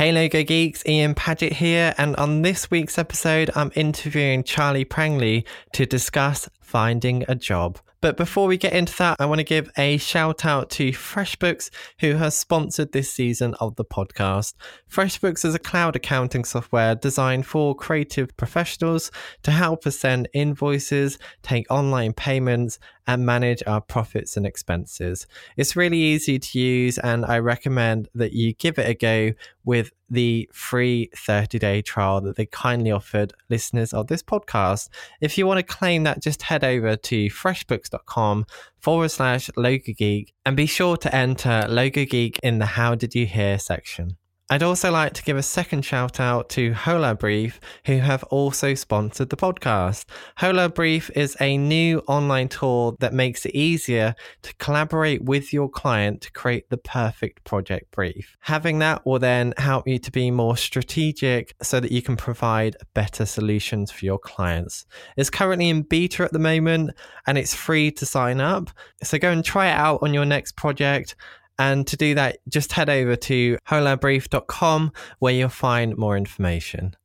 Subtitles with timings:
[0.00, 5.44] Hey Logo Geeks, Ian Paget here, and on this week's episode, I'm interviewing Charli Prangley
[5.74, 7.78] to discuss finding a job.
[8.00, 11.68] But before we get into that, I want to give a shout out to FreshBooks,
[12.00, 14.54] who has sponsored this season of the podcast.
[14.90, 19.10] FreshBooks is a cloud accounting software designed for creative professionals
[19.42, 25.26] to help us send invoices, take online payments, and manage our profits and expenses.
[25.58, 29.90] It's really easy to use, and I recommend that you give it a go with
[30.10, 34.88] the free 30 day trial that they kindly offered listeners of this podcast.
[35.20, 38.46] If you want to claim that, just head over to freshbooks.com
[38.78, 43.14] forward slash logo geek and be sure to enter logo geek in the how did
[43.14, 44.16] you hear section.
[44.52, 48.74] I'd also like to give a second shout out to Hola Brief, who have also
[48.74, 50.06] sponsored the podcast.
[50.38, 55.68] Hola Brief is a new online tool that makes it easier to collaborate with your
[55.68, 58.36] client to create the perfect project brief.
[58.40, 62.76] Having that will then help you to be more strategic so that you can provide
[62.92, 64.84] better solutions for your clients.
[65.16, 66.90] It's currently in beta at the moment
[67.28, 68.70] and it's free to sign up.
[69.04, 71.14] So go and try it out on your next project
[71.60, 76.96] and to do that, just head over to holabrief.com where you'll find more information.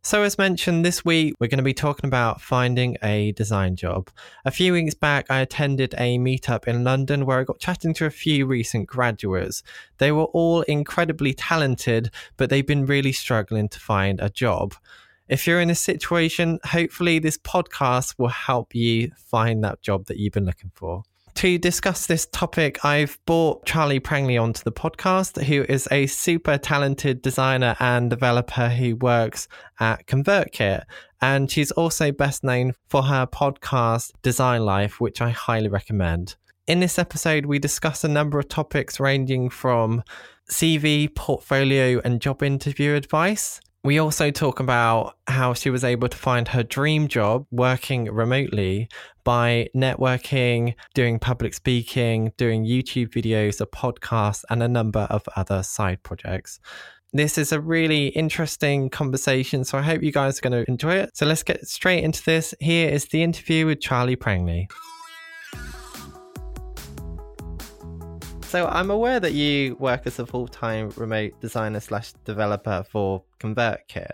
[0.00, 4.08] So, as mentioned, this week we're going to be talking about finding a design job.
[4.44, 8.06] A few weeks back, I attended a meetup in London where I got chatting to
[8.06, 9.64] a few recent graduates.
[9.98, 14.76] They were all incredibly talented, but they've been really struggling to find a job.
[15.26, 20.18] If you're in a situation, hopefully this podcast will help you find that job that
[20.18, 21.02] you've been looking for
[21.36, 26.56] to discuss this topic, I've brought Charli Prangley onto the podcast, who is a super
[26.56, 29.46] talented designer and developer who works
[29.78, 30.84] at ConvertKit.
[31.20, 36.36] And she's also best known for her podcast, Design Life, which I highly recommend.
[36.66, 40.02] In this episode, we discuss a number of topics ranging from
[40.50, 43.60] CV, portfolio, and job interview advice.
[43.86, 48.88] We also talk about how she was able to find her dream job working remotely
[49.22, 55.62] by networking, doing public speaking, doing YouTube videos, a podcast, and a number of other
[55.62, 56.58] side projects.
[57.12, 60.96] This is a really interesting conversation, so I hope you guys are going to enjoy
[60.96, 61.16] it.
[61.16, 62.56] So let's get straight into this.
[62.58, 64.68] Here is the interview with Charli Prangley.
[68.46, 74.12] So I'm aware that you work as a full-time remote designer slash developer for ConvertKit.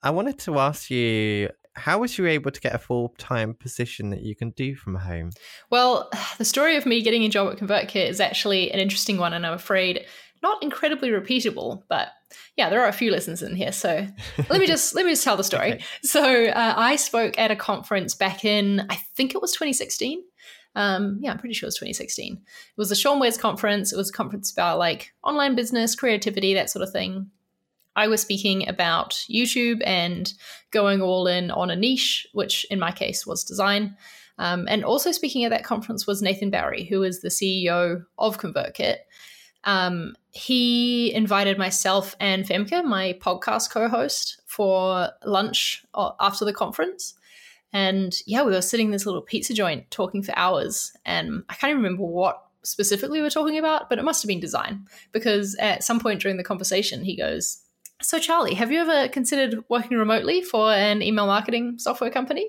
[0.00, 4.22] I wanted to ask you how was you able to get a full-time position that
[4.22, 5.30] you can do from home?
[5.70, 6.08] Well,
[6.38, 9.44] the story of me getting a job at ConvertKit is actually an interesting one, and
[9.44, 10.06] I'm afraid
[10.40, 12.08] not incredibly repeatable, but
[12.56, 13.72] yeah, there are a few lessons in here.
[13.72, 14.06] So
[14.48, 15.74] let me just let me just tell the story.
[15.74, 15.84] Okay.
[16.02, 20.22] So uh, I spoke at a conference back in I think it was 2016.
[20.74, 22.34] Um, yeah, I'm pretty sure it was 2016.
[22.34, 22.40] It
[22.76, 23.92] was the Sean Wes conference.
[23.92, 27.30] It was a conference about like online business, creativity, that sort of thing.
[27.96, 30.32] I was speaking about YouTube and
[30.72, 33.96] going all in on a niche, which in my case was design.
[34.38, 38.38] Um, and also speaking at that conference was Nathan Barry, who is the CEO of
[38.38, 38.96] ConvertKit.
[39.62, 46.52] Um, he invited myself and Femke, my podcast co host, for lunch uh, after the
[46.52, 47.14] conference.
[47.74, 50.92] And yeah, we were sitting in this little pizza joint talking for hours.
[51.04, 54.28] And I can't even remember what specifically we were talking about, but it must have
[54.28, 54.86] been design.
[55.12, 57.60] Because at some point during the conversation, he goes,
[58.00, 62.48] So, Charli, have you ever considered working remotely for an email marketing software company?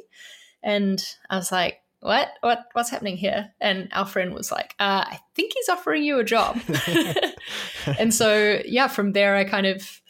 [0.62, 5.04] And I was like, what what what's happening here and our friend was like uh,
[5.08, 6.60] i think he's offering you a job
[8.00, 10.02] and so yeah from there i kind of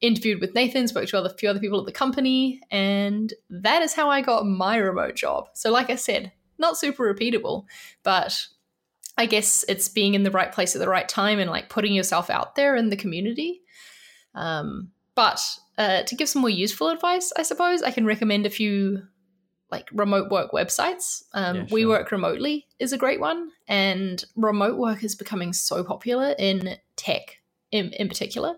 [0.00, 3.94] interviewed with Nathan, spoke to a few other people at the company, and that is
[3.94, 5.48] how I got my remote job.
[5.54, 7.64] So, like I said, not super repeatable,
[8.02, 8.46] but
[9.16, 11.94] I guess it's being in the right place at the right time and like putting
[11.94, 13.62] yourself out there in the community.
[14.34, 15.40] Um, but
[15.78, 19.02] uh, to give some more useful advice, I suppose I can recommend a few
[19.70, 21.22] like remote work websites.
[21.32, 21.74] Um, yeah, sure.
[21.74, 26.76] We Work Remotely is a great one, and remote work is becoming so popular in
[26.96, 27.38] tech
[27.70, 28.56] in, in particular.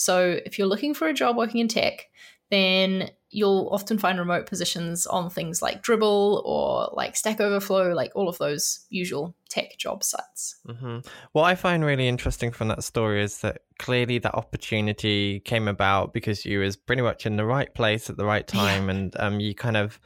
[0.00, 2.08] So if you're looking for a job working in tech,
[2.50, 8.10] then you'll often find remote positions on things like Dribbble or like Stack Overflow, like
[8.14, 10.56] all of those usual tech job sites.
[10.66, 11.00] Mm-hmm.
[11.32, 16.14] What I find really interesting from that story is that clearly that opportunity came about
[16.14, 18.94] because you was pretty much in the right place at the right time, yeah.
[18.94, 20.00] and um, you kind of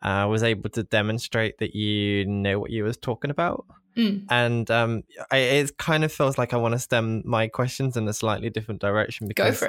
[0.00, 3.66] uh, was able to demonstrate that you know what you was talking about.
[3.98, 4.26] Mm.
[4.30, 8.06] And um, I, it kind of feels like I want to stem my questions in
[8.06, 9.62] a slightly different direction because.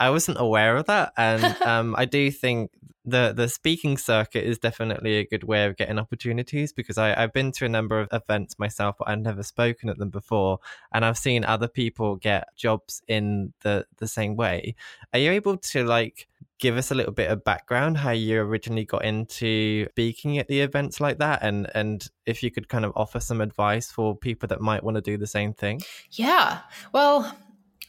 [0.00, 2.72] I wasn't aware of that, and um, I do think
[3.04, 7.32] the the speaking circuit is definitely a good way of getting opportunities because I, I've
[7.32, 10.58] been to a number of events myself, but I've never spoken at them before,
[10.92, 14.74] and I've seen other people get jobs in the the same way.
[15.12, 16.26] Are you able to like
[16.64, 20.62] give us a little bit of background how you originally got into speaking at the
[20.62, 24.46] events like that and and if you could kind of offer some advice for people
[24.46, 25.78] that might want to do the same thing
[26.10, 26.60] Yeah.
[26.92, 27.36] Well,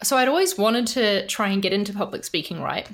[0.03, 2.87] so I'd always wanted to try and get into public speaking, right?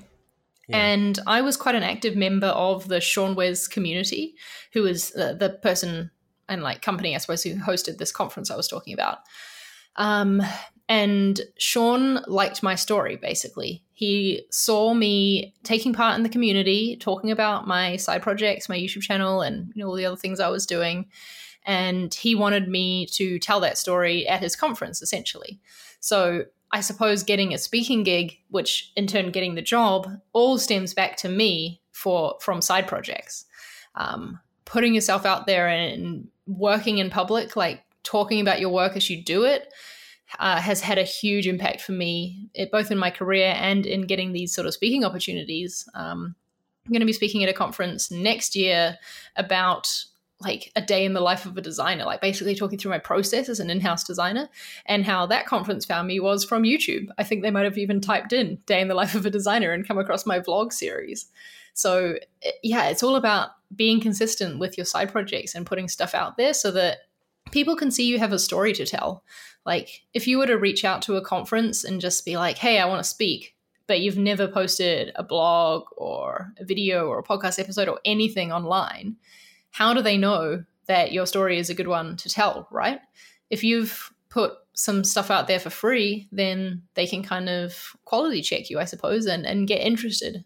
[0.67, 0.77] Yeah.
[0.77, 4.35] And I was quite an active member of the Sean Wes community,
[4.73, 6.11] who was uh, the person
[6.47, 9.19] and like company, I suppose, who hosted this conference I was talking about.
[9.95, 10.41] Um,
[10.91, 13.81] and Sean liked my story, basically.
[13.93, 19.01] He saw me taking part in the community, talking about my side projects, my YouTube
[19.01, 21.05] channel, and you know, all the other things I was doing.
[21.65, 25.61] And he wanted me to tell that story at his conference, essentially.
[26.01, 26.43] So
[26.73, 31.15] I suppose getting a speaking gig, which in turn getting the job, all stems back
[31.17, 33.45] to me for from side projects.
[33.95, 39.09] Um, putting yourself out there and working in public, like talking about your work as
[39.09, 39.71] you do it,
[40.39, 44.01] uh, has had a huge impact for me, it, both in my career and in
[44.01, 45.87] getting these sort of speaking opportunities.
[45.93, 46.35] Um,
[46.85, 48.97] I'm going to be speaking at a conference next year
[49.35, 50.05] about
[50.39, 53.47] like a day in the life of a designer, like basically talking through my process
[53.47, 54.49] as an in-house designer
[54.87, 57.07] and how that conference found me was from YouTube.
[57.17, 59.71] I think they might have even typed in day in the life of a designer
[59.71, 61.27] and come across my vlog series.
[61.73, 62.15] So
[62.63, 66.53] yeah, it's all about being consistent with your side projects and putting stuff out there
[66.53, 66.97] so that
[67.51, 69.23] people can see you have a story to tell.
[69.65, 72.79] Like if you were to reach out to a conference and just be like, "Hey,
[72.79, 73.55] I want to speak."
[73.87, 78.51] But you've never posted a blog or a video or a podcast episode or anything
[78.51, 79.17] online
[79.71, 82.99] how do they know that your story is a good one to tell, right?
[83.49, 88.41] If you've put some stuff out there for free, then they can kind of quality
[88.41, 90.43] check you, I suppose, and, and get interested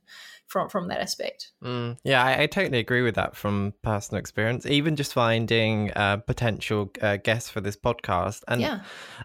[0.48, 1.52] from from that aspect.
[1.64, 4.66] Mm, yeah, I, I, totally agree with that from personal experience.
[4.66, 8.82] Even just finding uh, potential uh, guests for this podcast, and yeah.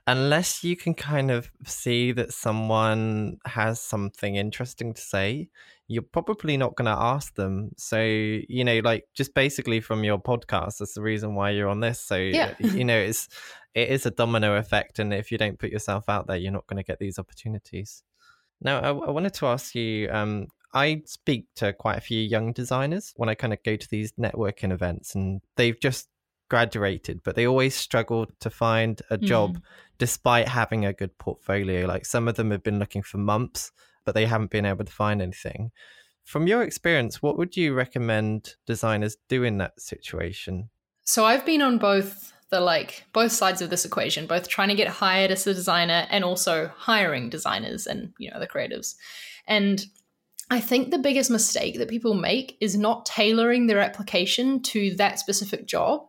[0.07, 5.49] unless you can kind of see that someone has something interesting to say,
[5.89, 7.71] you're probably not going to ask them.
[7.77, 11.81] So, you know, like just basically from your podcast, that's the reason why you're on
[11.81, 12.01] this.
[12.01, 12.55] So, yeah.
[12.61, 13.29] you know, it's
[13.75, 16.67] it is a domino effect, and if you don't put yourself out there, you're not
[16.67, 18.03] going to get these opportunities.
[18.61, 20.09] Now, I, I wanted to ask you.
[20.11, 23.91] Um, I speak to quite a few young designers when I kind of go to
[23.91, 26.09] these networking events, and they've just
[26.49, 29.63] graduated, but they always struggle to find a job mm.
[29.99, 31.87] despite having a good portfolio.
[31.87, 33.71] Like some of them have been looking for months
[34.05, 35.71] but they haven't been able to find anything.
[36.25, 40.71] From your experience, what would you recommend designers do in that situation?
[41.05, 44.75] So I've been on both the like both sides of this equation, both trying to
[44.75, 48.97] get hired as a designer and also hiring designers and you know the creatives.
[49.47, 49.85] And
[50.51, 55.21] I think the biggest mistake that people make is not tailoring their application to that
[55.21, 56.09] specific job.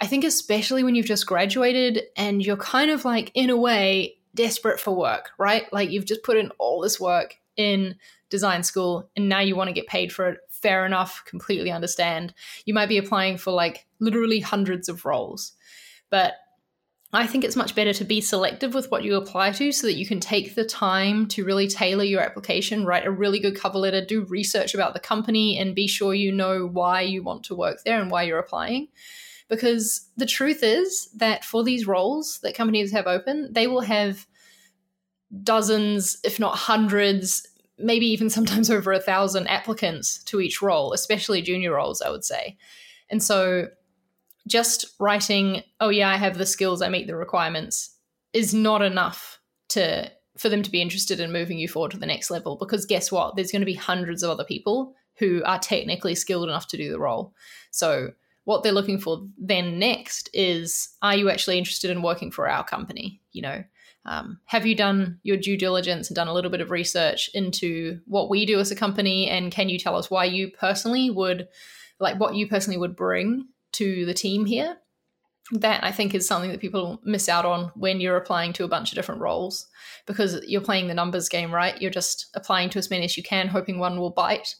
[0.00, 4.16] I think especially when you've just graduated and you're kind of like in a way
[4.34, 5.70] desperate for work, right?
[5.72, 7.96] Like you've just put in all this work in
[8.28, 10.38] design school and now you want to get paid for it.
[10.50, 12.34] Fair enough, completely understand.
[12.66, 15.52] You might be applying for like literally hundreds of roles.
[16.10, 16.34] But
[17.12, 19.96] I think it's much better to be selective with what you apply to so that
[19.96, 23.78] you can take the time to really tailor your application, write a really good cover
[23.78, 27.56] letter, do research about the company, and be sure you know why you want to
[27.56, 28.88] work there and why you're applying.
[29.48, 34.28] Because the truth is that for these roles that companies have open, they will have
[35.42, 37.44] dozens, if not hundreds,
[37.76, 42.24] maybe even sometimes over a thousand applicants to each role, especially junior roles, I would
[42.24, 42.56] say.
[43.08, 43.66] And so
[44.46, 47.96] just writing, oh yeah, I have the skills, I meet the requirements,
[48.32, 52.06] is not enough to for them to be interested in moving you forward to the
[52.06, 53.36] next level because guess what?
[53.36, 56.90] There's going to be hundreds of other people who are technically skilled enough to do
[56.90, 57.34] the role.
[57.70, 58.12] So
[58.44, 62.64] what they're looking for then next is are you actually interested in working for our
[62.64, 63.62] company you know
[64.06, 68.00] um, have you done your due diligence and done a little bit of research into
[68.06, 71.48] what we do as a company and can you tell us why you personally would
[71.98, 74.78] like what you personally would bring to the team here.
[75.52, 78.68] That i think is something that people miss out on when you're applying to a
[78.68, 79.66] bunch of different roles
[80.06, 81.80] because you're playing the numbers game right?
[81.82, 84.54] You're just applying to as many as you can hoping one will bite.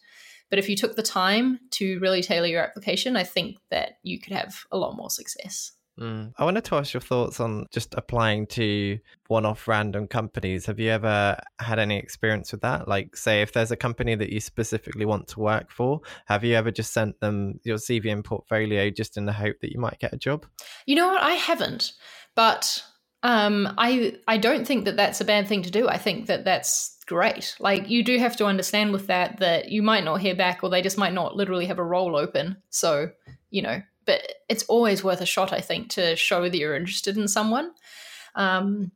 [0.49, 4.21] But if you took the time to really tailor your application, I think that you
[4.21, 5.73] could have a lot more success.
[6.01, 6.33] Mm.
[6.39, 10.67] I wanted to ask your thoughts on just applying to one off random companies.
[10.67, 12.89] Have you ever had any experience with that?
[12.89, 16.55] Like, say, if there's a company that you specifically want to work for, have you
[16.55, 19.99] ever just sent them your CV and portfolio just in the hope that you might
[19.99, 20.47] get a job?
[20.87, 21.23] You know what?
[21.23, 21.93] I haven't,
[22.35, 22.83] but
[23.23, 25.89] um, I I don't think that that's a bad thing to do.
[25.89, 27.57] I think that that's great.
[27.61, 30.71] Like you do have to understand with that that you might not hear back, or
[30.71, 32.57] they just might not literally have a role open.
[32.71, 33.11] So
[33.51, 35.53] you know, but it's always worth a shot.
[35.53, 37.71] I think to show that you're interested in someone.
[38.35, 38.91] Um,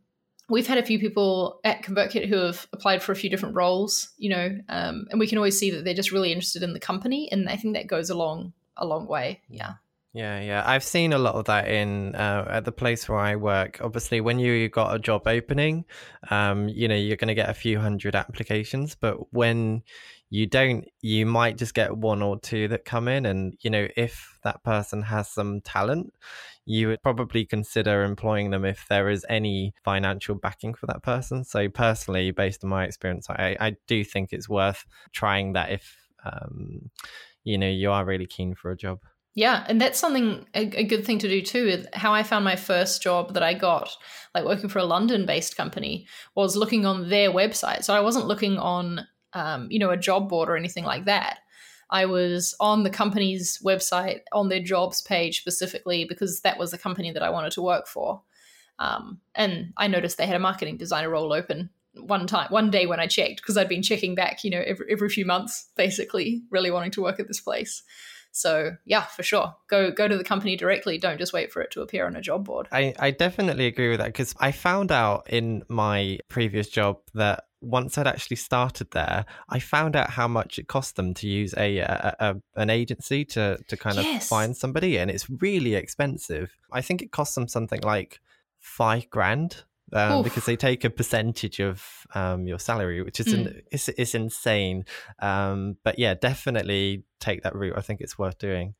[0.48, 4.10] we've had a few people at ConvertKit who have applied for a few different roles,
[4.18, 6.80] you know, um, and we can always see that they're just really interested in the
[6.80, 9.40] company, and I think that goes a long a long way.
[9.48, 9.74] Yeah.
[10.14, 10.62] Yeah, yeah.
[10.64, 13.80] I've seen a lot of that in uh, at the place where I work.
[13.82, 15.84] Obviously, when you got a job opening,
[16.30, 19.82] um, you know, you're going to get a few hundred applications, but when
[20.34, 23.24] you don't, you might just get one or two that come in.
[23.24, 26.12] And, you know, if that person has some talent,
[26.66, 31.44] you would probably consider employing them if there is any financial backing for that person.
[31.44, 35.96] So, personally, based on my experience, I, I do think it's worth trying that if,
[36.24, 36.90] um,
[37.44, 38.98] you know, you are really keen for a job.
[39.36, 41.84] Yeah, and that's something a, a, good thing to do too.
[41.92, 43.96] How I found my first job that I got,
[44.32, 47.82] like working for a London-based company, was looking on their website.
[47.82, 51.38] So I wasn't looking on, um, you know, a job board or anything like that.
[51.90, 56.78] I was on the company's website on their jobs page specifically because that was the
[56.78, 58.22] company that I wanted to work for.
[58.78, 62.86] Um, and I noticed they had a marketing designer role open one time, one day
[62.86, 66.42] when I checked because I'd been checking back, you know, every every few months, basically,
[66.50, 67.82] really wanting to work at this place.
[68.32, 69.54] So yeah, for sure.
[69.68, 70.98] Go go to the company directly.
[70.98, 72.66] Don't just wait for it to appear on a job board.
[72.72, 77.44] I, I definitely agree with that because I found out in my previous job that
[77.64, 81.54] once I'd actually started there, I found out how much it cost them to use
[81.56, 84.28] a, a, a an agency to to kind of yes.
[84.28, 86.56] find somebody, and it's really expensive.
[86.72, 88.20] I think it costs them something like
[88.60, 93.60] five grand um, because they take a percentage of um, your salary, which is mm.
[93.70, 94.84] it's, it's insane.
[95.20, 97.74] Um, but yeah, definitely take that route.
[97.76, 98.74] I think it's worth doing.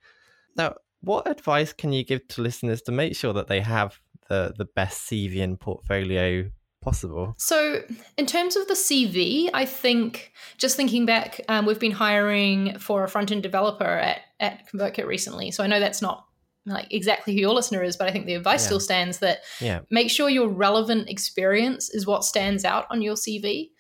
[0.57, 4.55] Now, what advice can you give to listeners to make sure that they have the
[4.57, 6.51] the best CV and portfolio
[6.85, 7.35] possible?
[7.39, 7.83] So,
[8.17, 13.03] in terms of the CV, I think just thinking back, um, we've been hiring for
[13.03, 15.51] a front end developer at at ConvertKit recently.
[15.51, 16.27] So I know that's not
[16.67, 18.67] like exactly who your listener is, but I think the advice yeah.
[18.67, 19.81] still stands that yeah.
[19.91, 23.71] make sure your relevant experience is what stands out on your CV.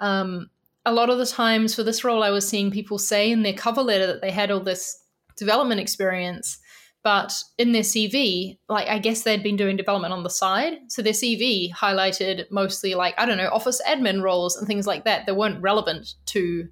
[0.00, 0.50] Um,
[0.84, 3.52] a lot of the times for this role, I was seeing people say in their
[3.52, 4.98] cover letter that they had all this
[5.36, 6.58] development experience,
[7.02, 10.78] but in their CV, like I guess they'd been doing development on the side.
[10.88, 15.04] So their CV highlighted mostly like, I don't know, office admin roles and things like
[15.04, 16.68] that that weren't relevant to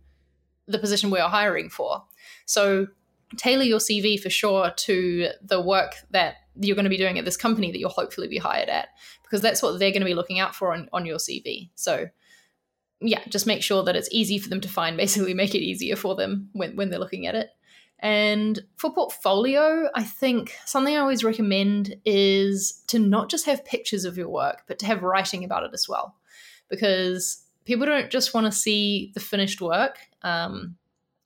[0.68, 2.04] the position we are hiring for.
[2.46, 2.86] So
[3.36, 7.24] tailor your CV for sure to the work that you're going to be doing at
[7.24, 8.88] this company that you'll hopefully be hired at,
[9.22, 11.70] because that's what they're going to be looking out for on, on your CV.
[11.74, 12.08] So,
[13.00, 15.96] yeah, just make sure that it's easy for them to find, basically, make it easier
[15.96, 17.50] for them when, when they're looking at it.
[18.00, 24.04] And for portfolio, I think something I always recommend is to not just have pictures
[24.04, 26.16] of your work, but to have writing about it as well.
[26.68, 29.98] Because people don't just want to see the finished work.
[30.22, 30.76] Um,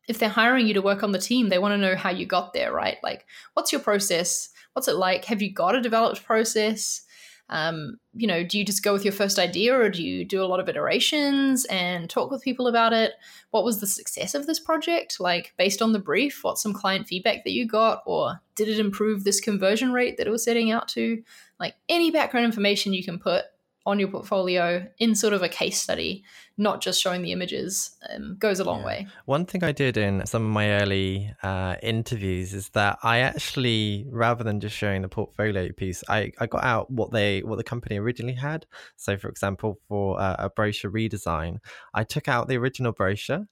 [0.08, 2.26] if they're hiring you to work on the team, they want to know how you
[2.26, 2.98] got there, right?
[3.02, 4.50] Like, what's your process?
[4.72, 5.24] What's it like?
[5.26, 7.03] Have you got a developed process?
[7.50, 10.42] Um, you know, do you just go with your first idea or do you do
[10.42, 13.12] a lot of iterations and talk with people about it?
[13.50, 15.20] What was the success of this project?
[15.20, 18.02] Like, based on the brief, what's some client feedback that you got?
[18.06, 21.22] Or did it improve this conversion rate that it was setting out to?
[21.60, 23.44] Like, any background information you can put
[23.86, 26.24] on your portfolio in sort of a case study,
[26.56, 28.86] not just showing the images, um, goes a long yeah.
[28.86, 29.06] way.
[29.24, 34.06] One thing I did in some of my early uh, interviews is that I actually,
[34.08, 37.64] rather than just showing the portfolio piece, I, I got out what they what the
[37.64, 38.66] company originally had.
[38.96, 41.58] So, for example, for uh, a brochure redesign,
[41.92, 43.48] I took out the original brochure.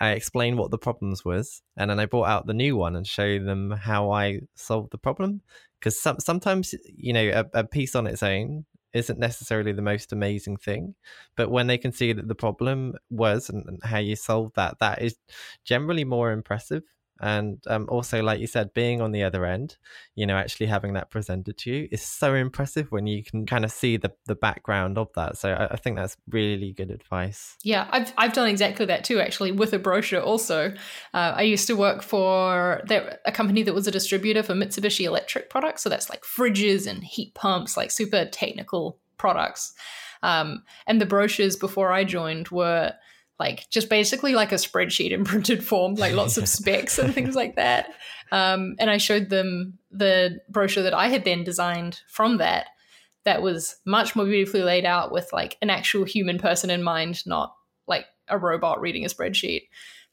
[0.00, 3.06] I explained what the problems was, and then I brought out the new one and
[3.06, 5.42] showed them how I solved the problem.
[5.78, 10.12] Because some, sometimes, you know, a, a piece on its own isn't necessarily the most
[10.12, 10.94] amazing thing
[11.36, 15.02] but when they can see that the problem was and, how you solved that that
[15.02, 15.16] is
[15.64, 16.82] generally more impressive
[17.22, 19.76] and um, also like you said being on the other end
[20.16, 23.64] you know actually having that presented to you is so impressive when you can kind
[23.64, 25.38] of see the, the background of that.
[25.38, 27.56] So I, I think that's really good advice.
[27.62, 30.74] Yeah I've, I've done exactly that too actually with a brochure also.
[31.14, 32.82] Uh, i used to work for
[33.24, 37.04] a company that was a distributor for mitsubishi electric products so that's like fridges and
[37.04, 39.72] heat pumps like super technical products.
[40.24, 42.92] Um, and the brochures before i joined were
[43.42, 47.34] like just basically like a spreadsheet in printed form, like lots of specs and things
[47.34, 47.92] like that.
[48.30, 52.66] Um, and I showed them the brochure that I had then designed from that.
[53.24, 57.26] That was much more beautifully laid out with like an actual human person in mind,
[57.26, 57.52] not
[57.88, 59.62] like a robot reading a spreadsheet.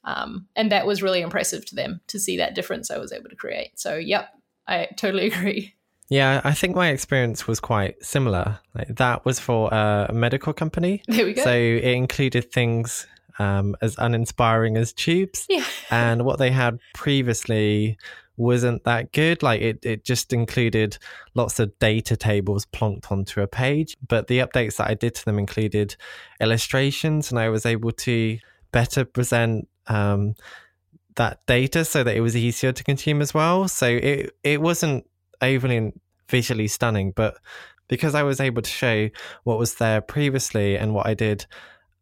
[0.02, 3.30] Um, and that was really impressive to them to see that difference I was able
[3.30, 3.78] to create.
[3.78, 4.30] So, yep,
[4.66, 5.74] I totally agree.
[6.08, 8.58] Yeah, I think my experience was quite similar.
[8.74, 11.02] Like, that was for a medical company.
[11.06, 11.44] There we go.
[11.44, 13.06] So it included things
[13.40, 15.46] um, as uninspiring as tubes.
[15.48, 15.64] Yeah.
[15.90, 17.96] and what they had previously
[18.36, 19.42] wasn't that good.
[19.42, 20.98] Like it, it just included
[21.34, 23.96] lots of data tables plonked onto a page.
[24.06, 25.96] But the updates that I did to them included
[26.40, 28.38] illustrations, and I was able to
[28.72, 30.34] better present um,
[31.16, 33.68] that data so that it was easier to consume as well.
[33.68, 35.06] So it it wasn't
[35.40, 35.92] overly
[36.28, 37.38] visually stunning, but
[37.88, 39.08] because I was able to show
[39.44, 41.46] what was there previously and what I did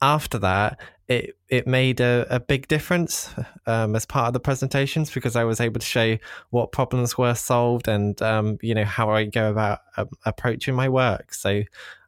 [0.02, 0.78] after that,
[1.08, 3.34] it it made a, a big difference
[3.66, 6.18] um, as part of the presentations because I was able to show
[6.50, 10.88] what problems were solved and um, you know how I go about um, approaching my
[10.88, 11.32] work.
[11.32, 11.62] So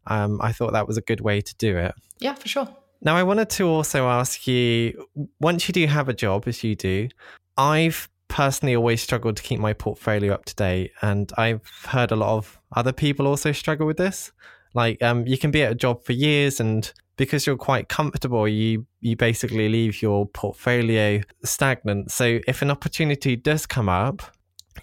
[0.07, 1.95] um, I thought that was a good way to do it.
[2.19, 2.69] Yeah, for sure.
[3.01, 5.07] Now I wanted to also ask you:
[5.41, 7.09] once you do have a job, as you do,
[7.57, 12.17] I've personally always struggled to keep my portfolio up to date, and I've heard a
[12.17, 14.33] lot of other people also struggle with this.
[14.75, 18.49] Like, um, you can be at a job for years and because you're quite comfortable,
[18.49, 22.11] you you basically leave your portfolio stagnant.
[22.11, 24.23] So if an opportunity does come up,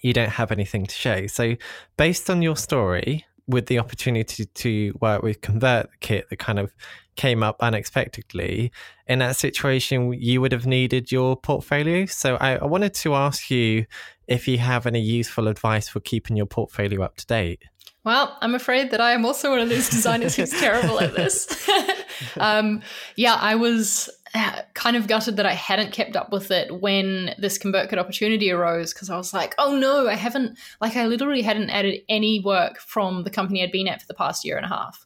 [0.01, 1.27] you don't have anything to show.
[1.27, 1.55] So
[1.97, 6.73] based on your story, with the opportunity to work with ConvertKit that kind of
[7.15, 8.71] came up unexpectedly,
[9.07, 12.05] in that situation, you would have needed your portfolio.
[12.05, 13.85] So I, I wanted to ask you
[14.27, 17.63] if you have any useful advice for keeping your portfolio up to date.
[18.07, 21.69] Well, I'm afraid that I am also one of those designers who's terrible at this.
[22.37, 22.81] um,
[23.17, 27.35] yeah, I was uh, kind of gutted that I hadn't kept up with it when
[27.37, 31.41] this ConvertKit opportunity arose because I was like, oh no, I haven't, like, I literally
[31.41, 34.65] hadn't added any work from the company I'd been at for the past year and
[34.65, 35.05] a half.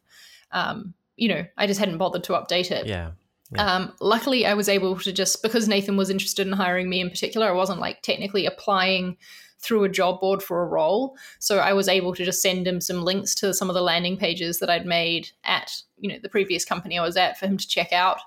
[0.51, 2.85] Um, you know, I just hadn't bothered to update it.
[2.85, 3.13] Yeah.
[3.51, 3.77] Yeah.
[3.77, 7.09] Um, luckily, I was able to just because Nathan was interested in hiring me in
[7.09, 7.47] particular.
[7.47, 9.17] I wasn't like technically applying
[9.61, 11.15] through a job board for a role.
[11.39, 14.17] So I was able to just send him some links to some of the landing
[14.17, 17.57] pages that I'd made at you know the previous company I was at for him
[17.57, 18.19] to check out.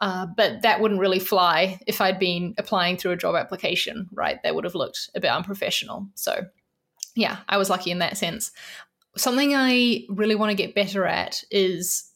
[0.00, 4.40] Uh, but that wouldn't really fly if I'd been applying through a job application, right?
[4.42, 6.06] That would have looked a bit unprofessional.
[6.14, 6.46] So,
[7.16, 8.52] yeah, I was lucky in that sense.
[9.16, 12.07] Something I really want to get better at is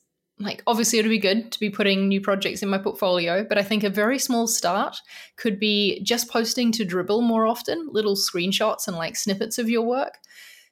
[0.42, 3.58] like obviously it would be good to be putting new projects in my portfolio but
[3.58, 4.96] i think a very small start
[5.36, 9.82] could be just posting to Dribbble more often little screenshots and like snippets of your
[9.82, 10.18] work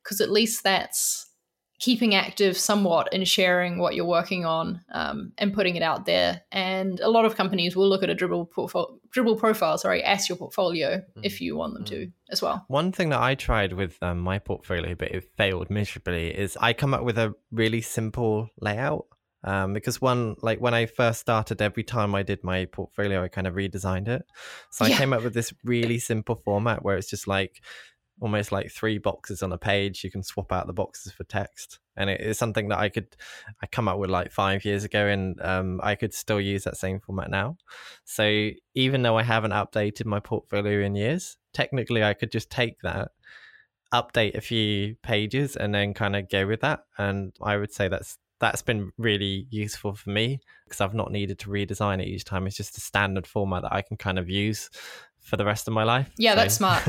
[0.03, 1.27] because at least that's
[1.79, 6.43] keeping active somewhat and sharing what you're working on um, and putting it out there
[6.53, 10.29] and a lot of companies will look at a Dribbble portfolio Dribbble profile sorry as
[10.29, 11.21] your portfolio mm.
[11.23, 11.89] if you want them mm.
[11.89, 15.71] to as well one thing that i tried with um, my portfolio but it failed
[15.71, 19.07] miserably is i come up with a really simple layout
[19.45, 23.29] um, because one like when I first started, every time I did my portfolio, I
[23.29, 24.23] kind of redesigned it.
[24.71, 24.95] So yeah.
[24.95, 27.63] I came up with this really simple format where it's just like
[28.21, 30.05] almost like three boxes on a page.
[30.05, 33.17] You can swap out the boxes for text, and it is something that I could
[33.63, 36.77] I come up with like five years ago, and um, I could still use that
[36.77, 37.57] same format now.
[38.05, 42.81] So even though I haven't updated my portfolio in years, technically I could just take
[42.83, 43.13] that
[43.93, 47.89] update a few pages and then kind of go with that and i would say
[47.89, 52.25] that's that's been really useful for me because I've not needed to redesign it each
[52.25, 52.47] time.
[52.47, 54.71] It's just a standard format that I can kind of use
[55.21, 56.11] for the rest of my life.
[56.17, 56.37] Yeah, so.
[56.37, 56.83] that's smart.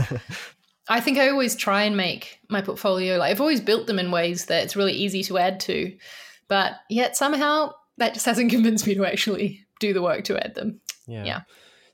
[0.88, 4.12] I think I always try and make my portfolio like I've always built them in
[4.12, 5.96] ways that it's really easy to add to,
[6.48, 10.56] but yet somehow that just hasn't convinced me to actually do the work to add
[10.56, 10.80] them.
[11.08, 11.26] Yeah.
[11.26, 11.42] yeah.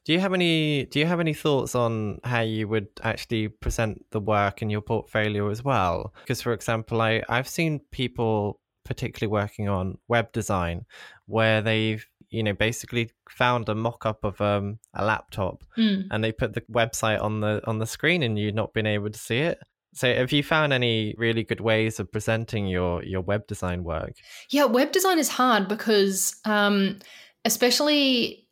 [0.05, 4.05] Do you have any do you have any thoughts on how you would actually present
[4.11, 6.13] the work in your portfolio as well?
[6.21, 10.85] Because for example, I I've seen people particularly working on web design,
[11.25, 16.05] where they've you know basically found a mock-up of um, a laptop mm.
[16.11, 19.09] and they put the website on the on the screen and you've not been able
[19.09, 19.59] to see it
[19.93, 24.13] so have you found any really good ways of presenting your your web design work
[24.49, 26.99] yeah web design is hard because um,
[27.45, 28.47] especially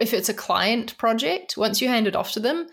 [0.00, 2.66] if it's a client project once you hand it off to them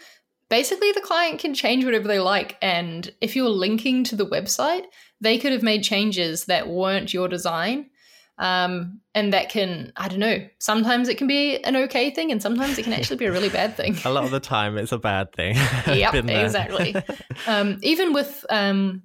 [0.50, 4.84] basically the client can change whatever they like and if you're linking to the website
[5.22, 7.90] they could have made changes that weren't your design.
[8.38, 12.42] Um, and that can, I don't know, sometimes it can be an okay thing and
[12.42, 13.96] sometimes it can actually be a really bad thing.
[14.06, 15.56] a lot of the time it's a bad thing.
[15.88, 16.96] yep, exactly.
[17.48, 19.04] um, even with um,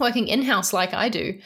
[0.00, 1.38] working in house like I do,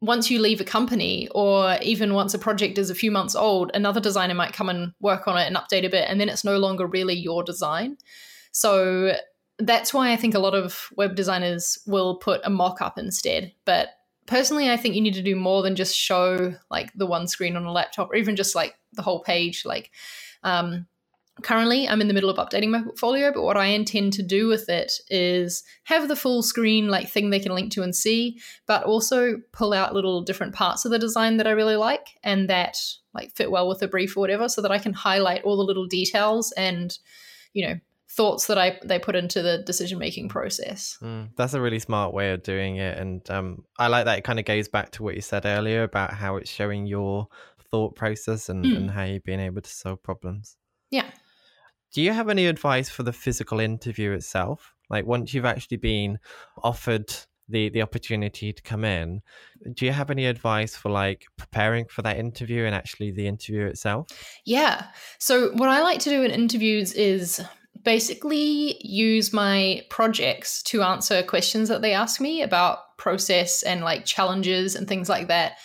[0.00, 3.70] once you leave a company or even once a project is a few months old,
[3.74, 6.42] another designer might come and work on it and update a bit, and then it's
[6.42, 7.96] no longer really your design.
[8.50, 9.14] So
[9.60, 13.52] that's why I think a lot of web designers will put a mock up instead.
[13.64, 13.88] But
[14.26, 17.56] personally, I think you need to do more than just show like the one screen
[17.56, 19.64] on a laptop or even just like the whole page.
[19.64, 19.90] Like,
[20.42, 20.86] um,
[21.42, 24.46] currently i'm in the middle of updating my portfolio but what i intend to do
[24.46, 28.38] with it is have the full screen like thing they can link to and see
[28.66, 32.48] but also pull out little different parts of the design that i really like and
[32.48, 32.76] that
[33.14, 35.64] like fit well with the brief or whatever so that i can highlight all the
[35.64, 36.98] little details and
[37.52, 37.78] you know
[38.10, 42.12] thoughts that i they put into the decision making process mm, that's a really smart
[42.12, 45.02] way of doing it and um, i like that it kind of goes back to
[45.02, 47.28] what you said earlier about how it's showing your
[47.70, 48.76] thought process and, mm.
[48.76, 50.56] and how you've been able to solve problems
[50.90, 51.06] yeah
[51.92, 54.74] do you have any advice for the physical interview itself?
[54.88, 56.18] Like once you've actually been
[56.62, 57.12] offered
[57.48, 59.22] the the opportunity to come in,
[59.74, 63.66] do you have any advice for like preparing for that interview and actually the interview
[63.66, 64.06] itself?
[64.44, 64.86] Yeah.
[65.18, 67.42] So what I like to do in interviews is
[67.82, 74.04] basically use my projects to answer questions that they ask me about process and like
[74.04, 75.58] challenges and things like that.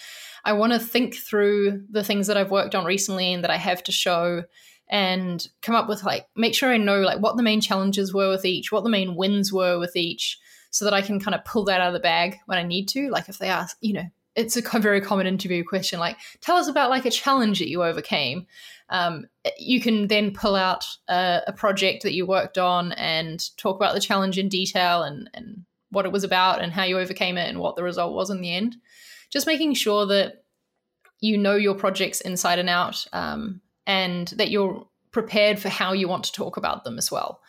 [0.44, 3.58] I want to think through the things that I've worked on recently and that I
[3.58, 4.44] have to show
[4.88, 8.30] and come up with like make sure I know like what the main challenges were
[8.30, 10.38] with each, what the main wins were with each,
[10.70, 12.88] so that I can kind of pull that out of the bag when I need
[12.90, 13.10] to.
[13.10, 16.68] Like if they ask, you know, it's a very common interview question, like tell us
[16.68, 18.48] about like a challenge that you overcame.
[18.90, 19.26] Um,
[19.58, 23.94] you can then pull out a, a project that you worked on and talk about
[23.94, 27.48] the challenge in detail and and what it was about and how you overcame it
[27.48, 28.76] and what the result was in the end.
[29.32, 30.44] Just making sure that
[31.22, 36.08] you know your projects inside and out um, and that you're prepared for how you
[36.08, 37.40] want to talk about them as well.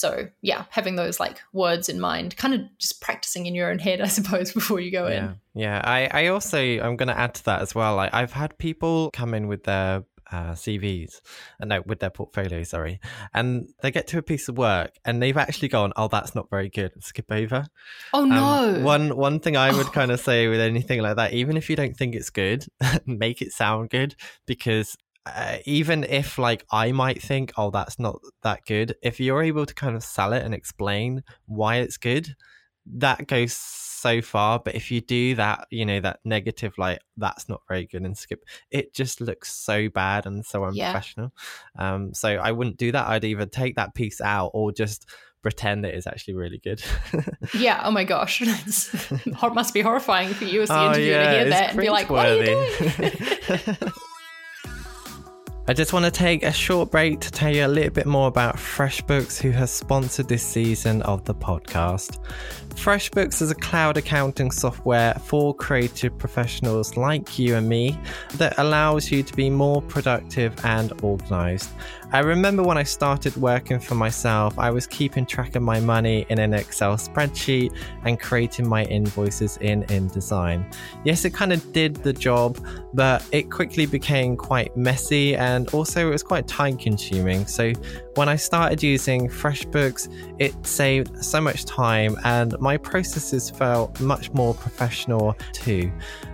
[0.00, 3.78] So yeah, having those like words in mind, kind of just practicing in your own
[3.78, 5.24] head, I suppose, before you go yeah.
[5.24, 5.40] in.
[5.54, 7.96] Yeah, I, I also I'm going to add to that as well.
[7.96, 11.20] Like I've had people come in with their uh, CVs,
[11.60, 13.00] uh, no, with their portfolio, sorry,
[13.34, 16.48] and they get to a piece of work and they've actually gone, "Oh, that's not
[16.48, 17.66] very good," skip over.
[18.14, 18.76] Oh no!
[18.76, 19.90] Um, one one thing I would oh.
[19.90, 22.64] kind of say with anything like that, even if you don't think it's good,
[23.06, 24.14] make it sound good
[24.46, 29.42] because uh, even if like I might think, oh, that's not that good, if you're
[29.42, 32.34] able to kind of sell it and explain why it's good,
[32.86, 34.58] that goes so far.
[34.58, 38.16] But if you do that, you know, that negative, like that's not very good and
[38.16, 41.32] skip, it just looks so bad and so unprofessional.
[41.78, 41.94] Yeah.
[41.94, 43.08] Um, so I wouldn't do that.
[43.08, 45.06] I'd either take that piece out or just
[45.42, 46.82] pretend it is actually really good.
[47.54, 47.82] yeah.
[47.84, 48.40] Oh my gosh.
[48.42, 51.80] it must be horrifying for you as the oh, interviewer yeah, to hear that and
[51.80, 53.92] be like, what are you doing?
[55.70, 58.26] I just want to take a short break to tell you a little bit more
[58.26, 62.18] about FreshBooks, who has sponsored this season of the podcast.
[62.74, 67.98] FreshBooks is a cloud accounting software for creative professionals like you and me
[68.34, 71.70] that allows you to be more productive and organized.
[72.12, 76.26] I remember when I started working for myself, I was keeping track of my money
[76.28, 77.72] in an Excel spreadsheet
[78.04, 80.74] and creating my invoices in InDesign.
[81.04, 82.58] Yes, it kind of did the job,
[82.94, 87.46] but it quickly became quite messy and also it was quite time consuming.
[87.46, 87.72] So
[88.14, 94.32] when I started using FreshBooks, it saved so much time and my processes felt much
[94.32, 95.92] more professional too.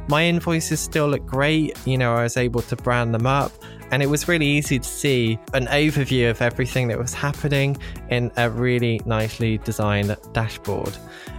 [0.08, 3.52] My invoices still look great, you know, I was able to brand them up
[3.90, 7.76] and it was really easy to see an overview of everything that was happening
[8.10, 10.96] in a really nicely designed dashboard.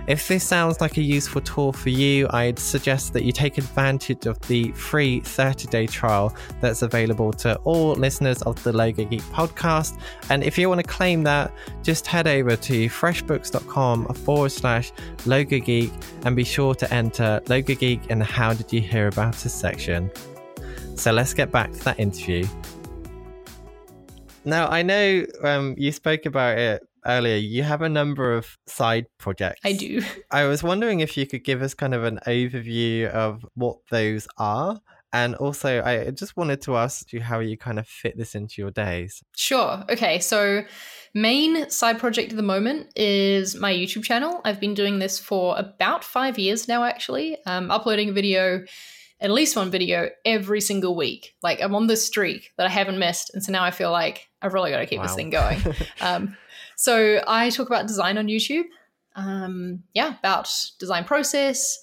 [0.07, 4.25] If this sounds like a useful tool for you, I'd suggest that you take advantage
[4.25, 9.21] of the free 30 day trial that's available to all listeners of the Logo Geek
[9.23, 9.99] podcast.
[10.29, 11.51] And if you want to claim that,
[11.83, 14.93] just head over to freshbooks.com forward slash
[15.25, 15.91] Logo Geek
[16.23, 19.53] and be sure to enter Logo Geek in the How Did You Hear About Us
[19.53, 20.10] section.
[20.97, 22.47] So let's get back to that interview.
[24.45, 27.36] Now, I know um, you spoke about it earlier.
[27.36, 29.62] You have a number of side projects.
[29.63, 30.01] I do.
[30.31, 34.27] I was wondering if you could give us kind of an overview of what those
[34.38, 34.81] are.
[35.13, 38.62] And also, I just wanted to ask you how you kind of fit this into
[38.62, 39.23] your days.
[39.36, 39.83] Sure.
[39.89, 40.19] Okay.
[40.19, 40.63] So,
[41.13, 44.41] main side project at the moment is my YouTube channel.
[44.43, 48.65] I've been doing this for about five years now, actually, um, uploading a video
[49.19, 51.36] at least one video every single week.
[51.41, 54.30] Like I'm on this streak that I haven't missed, and so now I feel like
[54.41, 55.06] I've really got to keep wow.
[55.06, 55.62] this thing going.
[56.01, 56.38] um,
[56.75, 58.65] so I talk about design on YouTube.
[59.15, 60.47] Um, yeah, about
[60.80, 61.80] design process,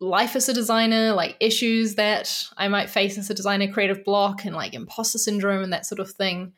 [0.00, 4.44] life as a designer, like issues that I might face as a designer, creative block,
[4.44, 6.52] and like imposter syndrome and that sort of thing.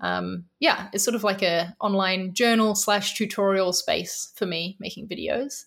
[0.00, 5.06] Um, yeah, it's sort of like a online journal slash tutorial space for me making
[5.06, 5.66] videos.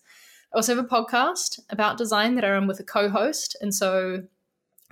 [0.52, 3.56] I also have a podcast about design that I run with a co host.
[3.60, 4.24] And so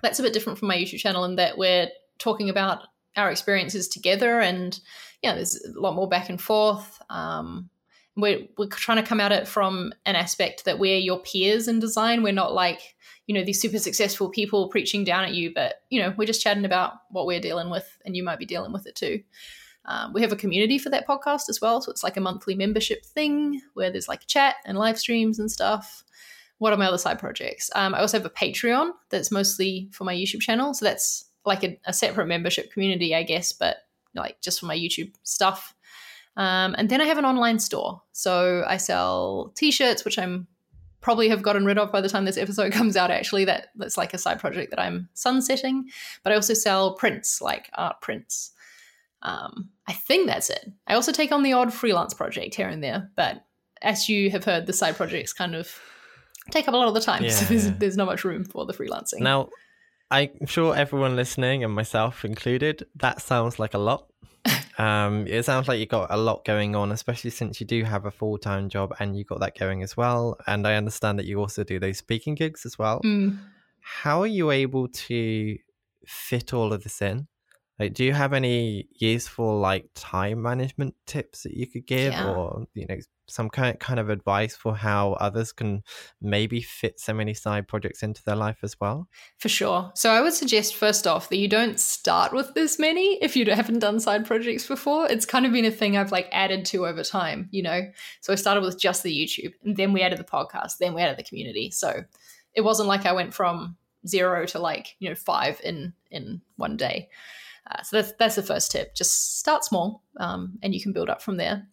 [0.03, 1.89] that's a bit different from my YouTube channel in that we're
[2.19, 2.83] talking about
[3.17, 4.79] our experiences together and
[5.23, 7.01] yeah, there's a lot more back and forth.
[7.09, 7.71] Um,
[8.17, 11.81] we're, we're trying to come at it from an aspect that we're your peers in
[11.81, 12.23] design.
[12.23, 12.95] We're not like,
[13.27, 16.43] you know, these super successful people preaching down at you, but, you know, we're just
[16.43, 19.23] chatting about what we're dealing with and you might be dealing with it too.
[19.87, 21.81] Um, we have a community for that podcast as well.
[21.81, 25.51] So it's like a monthly membership thing where there's like chat and live streams and
[25.51, 26.05] stuff.
[26.59, 27.71] What are my other side projects?
[27.75, 30.73] Um, I also have a Patreon that's mostly for my YouTube channel.
[30.73, 33.79] So that's like a, a separate membership community, I guess, but
[34.15, 35.75] like just for my YouTube stuff.
[36.37, 38.03] Um, and then I have an online store.
[38.13, 40.47] So I sell t-shirts, which I'm
[41.01, 43.11] probably have gotten rid of by the time this episode comes out.
[43.11, 45.91] Actually, that that's like a side project that I'm sunsetting.
[46.23, 48.53] But I also sell prints, like art prints.
[49.25, 50.71] Um, I think that's it.
[50.87, 53.45] I also take on the odd freelance project here and there, but
[53.83, 55.79] as you have heard, the side projects kind of
[56.51, 57.31] take up a lot of the time, yeah.
[57.31, 59.21] so there's, there's not much room for the freelancing.
[59.21, 59.49] Now,
[60.11, 64.07] I'm sure everyone listening, and myself included, that sounds like a lot.
[64.79, 68.05] um, it sounds like you got a lot going on, especially since you do have
[68.05, 70.37] a full time job and you got that going as well.
[70.47, 73.01] And I understand that you also do those speaking gigs as well.
[73.03, 73.39] Mm.
[73.81, 75.59] How are you able to
[76.07, 77.27] fit all of this in?
[77.79, 82.33] Like, do you have any useful like time management tips that you could give, yeah.
[82.33, 85.83] or you know, some kind kind of advice for how others can
[86.21, 89.09] maybe fit so many side projects into their life as well?
[89.39, 89.91] For sure.
[89.95, 93.45] So I would suggest first off that you don't start with this many if you
[93.47, 95.11] haven't done side projects before.
[95.11, 97.83] It's kind of been a thing I've like added to over time, you know.
[98.21, 101.03] So I started with just the YouTube, and then we added the podcast, then we
[101.03, 101.71] added the community.
[101.71, 102.05] So
[102.55, 106.77] it wasn't like I went from zero to like you know five in in one
[106.77, 107.09] day.
[107.71, 108.95] Uh, so that's that's the first tip.
[108.95, 111.67] Just start small, um, and you can build up from there.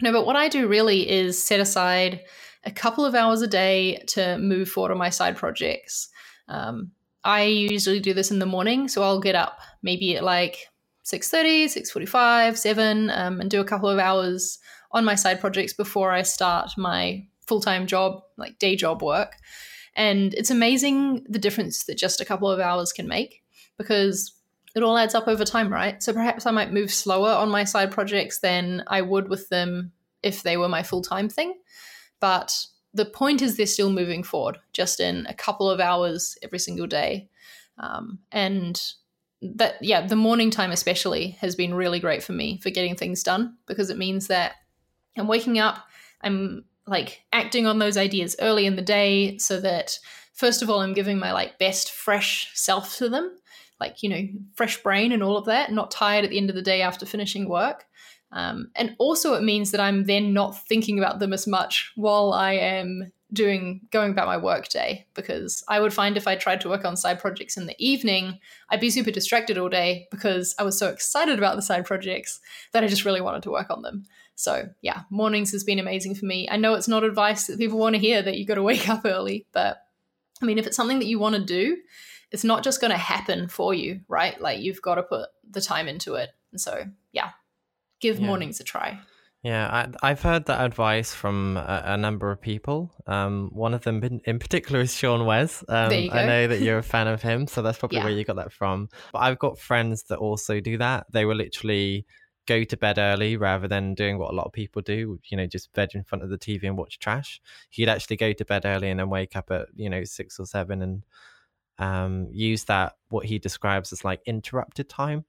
[0.00, 2.20] No, but what I do really is set aside
[2.64, 6.08] a couple of hours a day to move forward on my side projects.
[6.48, 6.92] Um,
[7.24, 10.68] I usually do this in the morning, so I'll get up maybe at like
[11.04, 14.58] 6.30, 6.45, 7, um, and do a couple of hours
[14.92, 19.36] on my side projects before I start my full-time job, like day job work.
[19.96, 23.42] And it's amazing the difference that just a couple of hours can make
[23.76, 24.32] because
[24.74, 26.02] it all adds up over time, right?
[26.02, 29.92] So perhaps I might move slower on my side projects than I would with them
[30.22, 31.54] if they were my full time thing.
[32.20, 36.58] But the point is they're still moving forward, just in a couple of hours every
[36.58, 37.28] single day.
[37.78, 38.80] Um, and
[39.40, 43.22] that, yeah, the morning time especially has been really great for me for getting things
[43.22, 44.54] done because it means that
[45.16, 45.86] I'm waking up,
[46.22, 49.98] I'm like acting on those ideas early in the day so that
[50.32, 53.36] first of all i'm giving my like best fresh self to them
[53.80, 56.56] like you know fresh brain and all of that not tired at the end of
[56.56, 57.86] the day after finishing work.
[58.30, 62.34] Um, and also it means that i'm then not thinking about them as much while
[62.34, 66.60] i am doing going about my work day because i would find if i tried
[66.60, 68.38] to work on side projects in the evening
[68.68, 72.38] i'd be super distracted all day because i was so excited about the side projects
[72.72, 74.04] that i just really wanted to work on them.
[74.34, 76.50] So yeah mornings has been amazing for me.
[76.50, 78.90] I know it's not advice that people want to hear that you got to wake
[78.90, 79.86] up early but
[80.42, 81.78] i mean if it's something that you want to do
[82.30, 84.40] it's not just going to happen for you, right?
[84.40, 86.30] Like you've got to put the time into it.
[86.52, 87.30] And so, yeah,
[88.00, 88.26] give yeah.
[88.26, 89.00] mornings a try.
[89.42, 92.92] Yeah, I, have heard that advice from a, a number of people.
[93.06, 95.64] Um, one of them in, in, particular is Sean Wes.
[95.68, 98.04] Um, I know that you're a fan of him, so that's probably yeah.
[98.04, 98.88] where you got that from.
[99.12, 101.06] But I've got friends that also do that.
[101.12, 102.04] They will literally
[102.48, 105.46] go to bed early rather than doing what a lot of people do, you know,
[105.46, 107.40] just bed in front of the TV and watch trash.
[107.70, 110.46] He'd actually go to bed early and then wake up at, you know, six or
[110.46, 111.04] seven and
[111.78, 115.24] um, use that what he describes as like interrupted time,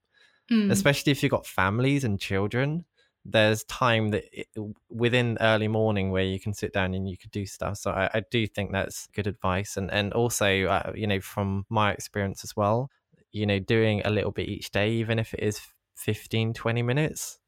[0.50, 0.70] mm.
[0.70, 2.84] especially if you've got families and children.
[3.24, 4.48] There's time that it,
[4.88, 7.76] within early morning where you can sit down and you could do stuff.
[7.76, 11.66] So I, I do think that's good advice, and and also uh, you know from
[11.68, 12.90] my experience as well,
[13.30, 15.60] you know doing a little bit each day, even if it is
[15.96, 17.38] 15, 20 minutes,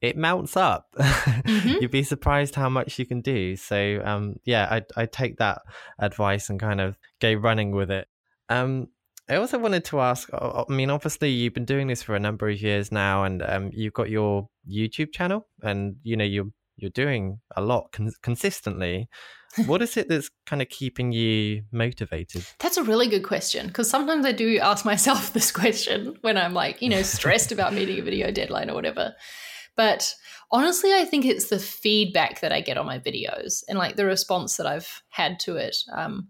[0.00, 0.94] it mounts up.
[1.42, 1.82] Mm-hmm.
[1.82, 3.56] You'd be surprised how much you can do.
[3.56, 5.62] So um, yeah, I I take that
[5.98, 8.06] advice and kind of go running with it.
[8.52, 8.88] Um,
[9.28, 10.28] I also wanted to ask.
[10.32, 13.70] I mean, obviously, you've been doing this for a number of years now, and um,
[13.72, 19.08] you've got your YouTube channel, and you know you're you're doing a lot con- consistently.
[19.66, 22.44] what is it that's kind of keeping you motivated?
[22.58, 26.54] That's a really good question because sometimes I do ask myself this question when I'm
[26.54, 29.14] like, you know, stressed about meeting a video deadline or whatever.
[29.76, 30.14] But
[30.50, 34.04] honestly, I think it's the feedback that I get on my videos and like the
[34.04, 35.76] response that I've had to it.
[35.94, 36.28] Um,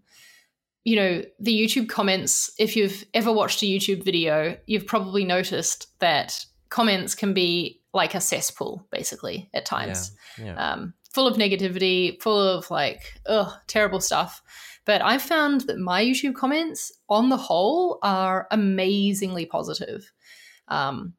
[0.83, 5.87] you know, the YouTube comments, if you've ever watched a YouTube video, you've probably noticed
[5.99, 10.11] that comments can be like a cesspool, basically, at times.
[10.37, 10.71] Yeah, yeah.
[10.71, 14.41] Um, full of negativity, full of like, ugh, terrible stuff.
[14.85, 20.11] But I've found that my YouTube comments, on the whole, are amazingly positive.
[20.67, 21.13] Um,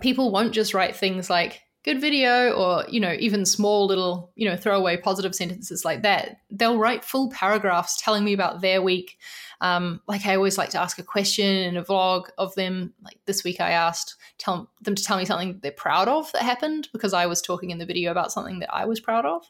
[0.00, 4.46] people won't just write things like, good video or you know even small little you
[4.46, 9.18] know throwaway positive sentences like that they'll write full paragraphs telling me about their week.
[9.60, 12.92] Um, like i always like to ask a question in a vlog of them.
[13.02, 16.42] Like this week i asked tell them to tell me something they're proud of that
[16.42, 19.48] happened because i was talking in the video about something that i was proud of.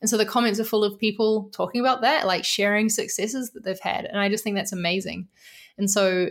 [0.00, 3.62] And so the comments are full of people talking about that like sharing successes that
[3.62, 4.06] they've had.
[4.06, 5.28] And i just think that's amazing.
[5.76, 6.30] And so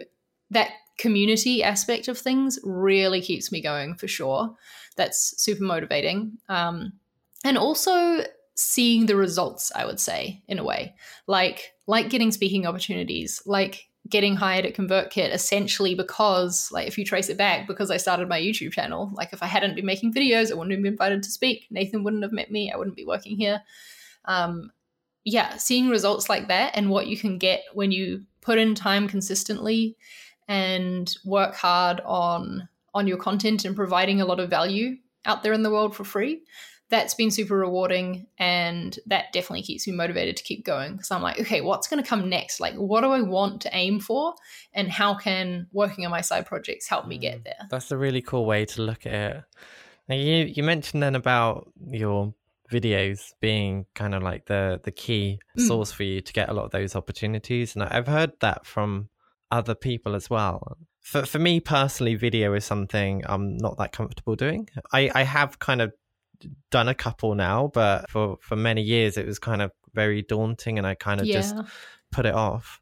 [0.50, 4.56] that community aspect of things really keeps me going for sure.
[4.96, 6.38] That's super motivating.
[6.50, 6.94] Um,
[7.44, 8.24] and also
[8.56, 10.96] seeing the results, I would say, in a way,
[11.28, 17.06] like like getting speaking opportunities, like getting hired at ConvertKit essentially because like if you
[17.06, 19.12] trace it back because I started my YouTube channel.
[19.14, 21.68] Like if I hadn't been making videos I wouldn't have been invited to speak.
[21.72, 22.72] Nathan wouldn't have met me.
[22.72, 23.62] I wouldn't be working here.
[24.26, 24.72] Um
[25.26, 29.08] yeah seeing results like that and what you can get when you put in time
[29.08, 29.96] consistently
[30.48, 35.54] and work hard on on your content and providing a lot of value out there
[35.54, 36.44] in the world for free
[36.94, 40.94] that's been super rewarding and that definitely keeps me motivated to keep going.
[40.94, 42.60] Because i'm like okay what's going to come next?
[42.60, 44.36] Like what do i want to aim for?
[44.74, 47.68] And how can working on my side projects help me get mm, there?
[47.70, 49.44] that's a really cool way to look at it.
[50.08, 52.34] Now you you mentioned then about your
[52.72, 55.68] videos being kind of like the the key mm.
[55.68, 59.10] source for you to get a lot of those opportunities and i've heard that from
[59.54, 64.36] other people as well for for me personally, video is something I'm not that comfortable
[64.36, 64.70] doing.
[64.92, 65.94] I I have kind of
[66.72, 70.78] done a couple now, but for for many years it was kind of very daunting,
[70.78, 71.36] and I kind of yeah.
[71.36, 71.56] just
[72.12, 72.80] put it off.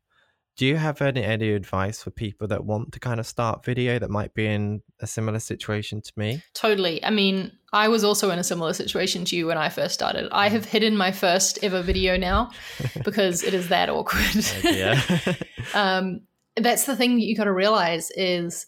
[0.55, 3.97] Do you have any any advice for people that want to kind of start video
[3.97, 6.43] that might be in a similar situation to me?
[6.53, 7.03] Totally.
[7.03, 10.29] I mean, I was also in a similar situation to you when I first started.
[10.31, 12.51] I have hidden my first ever video now
[13.03, 14.45] because it is that awkward.
[14.63, 15.01] yeah.
[15.73, 16.21] um,
[16.57, 18.65] that's the thing that you got to realize is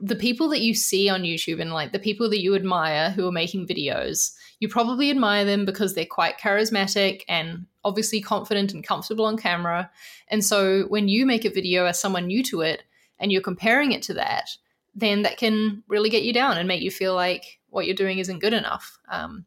[0.00, 3.26] the people that you see on YouTube and like the people that you admire who
[3.26, 8.84] are making videos, you probably admire them because they're quite charismatic and obviously confident and
[8.84, 9.90] comfortable on camera.
[10.28, 12.84] And so when you make a video as someone new to it
[13.18, 14.50] and you're comparing it to that,
[14.94, 18.18] then that can really get you down and make you feel like what you're doing
[18.18, 18.98] isn't good enough.
[19.10, 19.46] Um,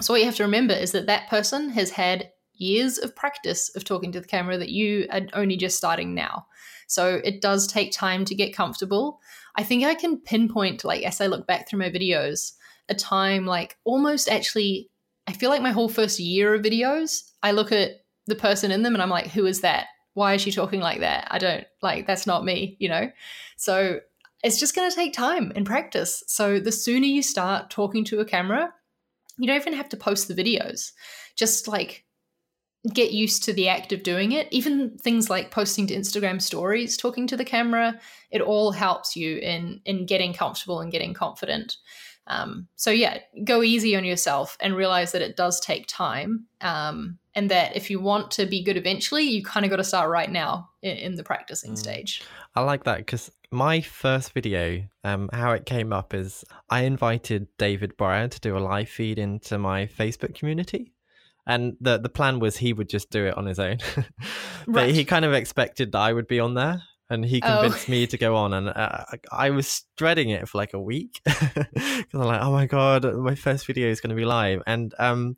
[0.00, 3.74] so what you have to remember is that that person has had years of practice
[3.74, 6.46] of talking to the camera that you are only just starting now.
[6.86, 9.20] So it does take time to get comfortable.
[9.56, 12.52] I think I can pinpoint, like, as I look back through my videos,
[12.88, 14.90] a time like almost actually,
[15.26, 17.92] I feel like my whole first year of videos, I look at
[18.26, 19.86] the person in them and I'm like, who is that?
[20.14, 21.28] Why is she talking like that?
[21.30, 23.10] I don't like, that's not me, you know?
[23.56, 24.00] So
[24.42, 26.24] it's just going to take time and practice.
[26.26, 28.72] So the sooner you start talking to a camera,
[29.38, 30.92] you don't even have to post the videos.
[31.36, 32.04] Just like
[32.92, 34.48] get used to the act of doing it.
[34.50, 39.36] Even things like posting to Instagram stories, talking to the camera, it all helps you
[39.38, 41.76] in in getting comfortable and getting confident.
[42.26, 47.18] Um, so yeah, go easy on yourself and realize that it does take time, um,
[47.34, 50.08] and that if you want to be good eventually, you kind of got to start
[50.08, 51.78] right now in, in the practicing mm.
[51.78, 52.22] stage.
[52.54, 57.48] I like that because my first video, um, how it came up is I invited
[57.58, 60.92] David Brier to do a live feed into my Facebook community
[61.50, 63.76] and the the plan was he would just do it on his own
[64.66, 64.94] but right.
[64.94, 67.46] he kind of expected that i would be on there and he oh.
[67.46, 67.90] convinced oh.
[67.90, 72.04] me to go on and uh, i was dreading it for like a week because
[72.14, 75.36] i'm like oh my god my first video is going to be live and um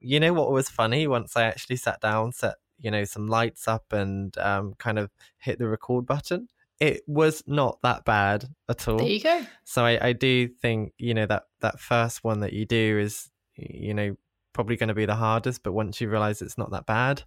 [0.00, 3.66] you know what was funny once i actually sat down set you know some lights
[3.66, 6.46] up and um kind of hit the record button
[6.80, 8.98] it was not that bad at all.
[8.98, 9.46] There you go.
[9.62, 13.30] So I, I do think you know that that first one that you do is
[13.54, 14.16] you know
[14.52, 17.22] probably going to be the hardest, but once you realize it's not that bad,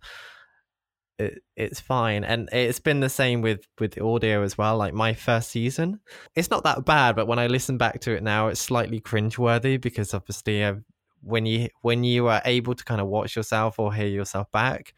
[1.18, 2.24] it, it's fine.
[2.24, 4.78] And it's been the same with with audio as well.
[4.78, 6.00] Like my first season,
[6.36, 9.80] it's not that bad, but when I listen back to it now, it's slightly cringeworthy
[9.80, 10.84] because obviously I've,
[11.22, 14.94] when you when you are able to kind of watch yourself or hear yourself back,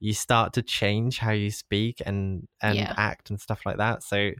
[0.00, 2.94] you start to change how you speak and and yeah.
[2.96, 4.02] act and stuff like that.
[4.02, 4.32] So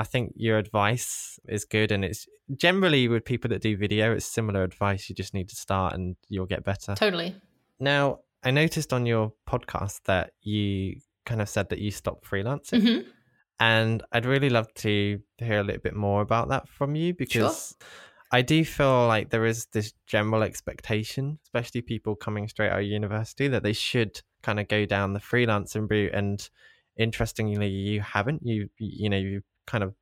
[0.00, 4.24] I think your advice is good, and it's generally with people that do video, it's
[4.24, 5.10] similar advice.
[5.10, 6.94] You just need to start, and you'll get better.
[6.94, 7.36] Totally.
[7.78, 12.80] Now, I noticed on your podcast that you kind of said that you stopped freelancing,
[12.80, 13.08] mm-hmm.
[13.60, 17.76] and I'd really love to hear a little bit more about that from you because.
[17.78, 17.88] Sure.
[18.32, 22.86] I do feel like there is this general expectation, especially people coming straight out of
[22.86, 26.12] university, that they should kind of go down the freelancing route.
[26.14, 26.48] And
[26.96, 28.46] interestingly, you haven't.
[28.46, 29.94] You you know you kind of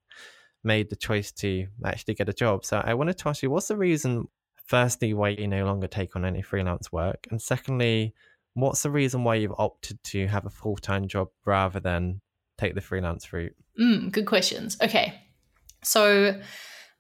[0.65, 2.65] made the choice to actually get a job.
[2.65, 4.29] So I wanted to ask you, what's the reason
[4.67, 7.27] firstly, why you no longer take on any freelance work?
[7.31, 8.15] And secondly,
[8.55, 12.21] what's the reason why you've opted to have a full time job rather than
[12.57, 13.55] take the freelance route?
[13.81, 14.77] Mm, good questions.
[14.83, 15.21] Okay.
[15.85, 16.41] So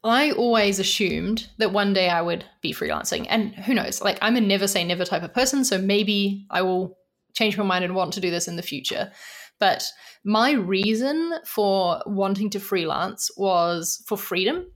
[0.04, 3.26] I always assumed that one day I would be freelancing.
[3.28, 4.00] And who knows?
[4.00, 5.64] Like, I'm a never say never type of person.
[5.64, 6.96] So maybe I will
[7.34, 9.10] change my mind and want to do this in the future.
[9.58, 9.84] But
[10.24, 14.66] my reason for wanting to freelance was for freedom.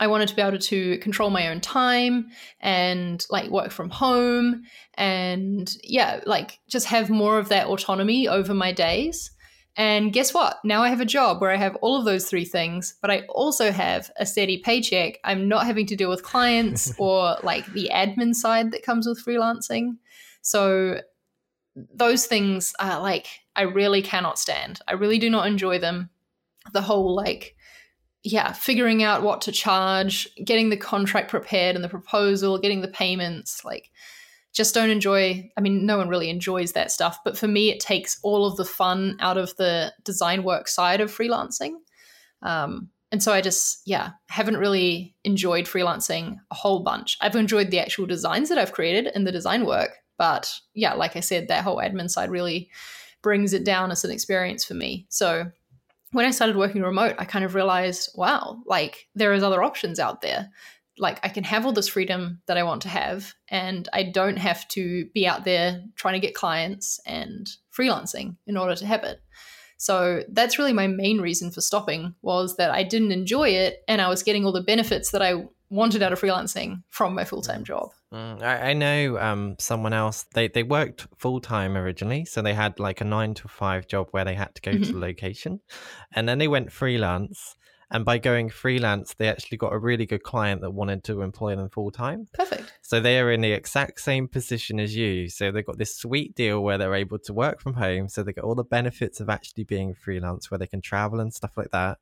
[0.00, 2.28] I wanted to be able to control my own time
[2.60, 8.54] and like work from home and yeah, like just have more of that autonomy over
[8.54, 9.30] my days.
[9.76, 10.58] And guess what?
[10.64, 13.22] Now I have a job where I have all of those three things, but I
[13.28, 15.18] also have a steady paycheck.
[15.24, 19.24] I'm not having to deal with clients or like the admin side that comes with
[19.24, 19.96] freelancing.
[20.42, 21.00] So
[21.74, 23.26] those things are like
[23.56, 24.80] I really cannot stand.
[24.88, 26.10] I really do not enjoy them.
[26.72, 27.56] The whole like
[28.26, 32.88] yeah, figuring out what to charge, getting the contract prepared and the proposal, getting the
[32.88, 33.90] payments, like
[34.52, 37.80] just don't enjoy I mean no one really enjoys that stuff, but for me it
[37.80, 41.74] takes all of the fun out of the design work side of freelancing.
[42.42, 47.16] Um, and so I just, yeah, haven't really enjoyed freelancing a whole bunch.
[47.20, 51.14] I've enjoyed the actual designs that I've created and the design work, but yeah, like
[51.14, 52.70] I said, that whole admin side really
[53.24, 55.06] brings it down as an experience for me.
[55.08, 55.50] So
[56.12, 59.98] when I started working remote, I kind of realized, wow, like there is other options
[59.98, 60.50] out there.
[60.98, 64.36] Like I can have all this freedom that I want to have, and I don't
[64.36, 69.02] have to be out there trying to get clients and freelancing in order to have
[69.04, 69.20] it.
[69.78, 74.00] So that's really my main reason for stopping was that I didn't enjoy it and
[74.00, 77.42] I was getting all the benefits that I wanted out of freelancing from my full
[77.42, 77.66] time mm.
[77.66, 77.90] job.
[78.14, 80.24] Mm, I, I, know um, someone else.
[80.34, 84.08] They they worked full time originally, so they had like a nine to five job
[84.12, 84.84] where they had to go mm-hmm.
[84.84, 85.60] to the location,
[86.12, 87.56] and then they went freelance.
[87.90, 91.54] And by going freelance, they actually got a really good client that wanted to employ
[91.54, 92.28] them full time.
[92.32, 92.72] Perfect.
[92.82, 95.28] So they are in the exact same position as you.
[95.28, 98.08] So they've got this sweet deal where they're able to work from home.
[98.08, 101.32] So they get all the benefits of actually being freelance, where they can travel and
[101.32, 101.98] stuff like that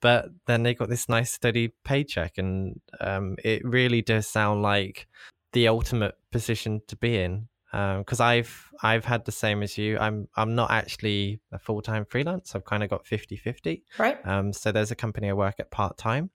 [0.00, 5.08] but then they got this nice steady paycheck and um, it really does sound like
[5.54, 7.48] the ultimate position to be in
[7.98, 9.98] because um, I've I've had the same as you.
[9.98, 12.54] I'm I'm not actually a full time freelance.
[12.54, 13.82] I've kind of got 50-50.
[13.98, 14.18] Right.
[14.24, 16.30] Um, so there's a company I work at part time,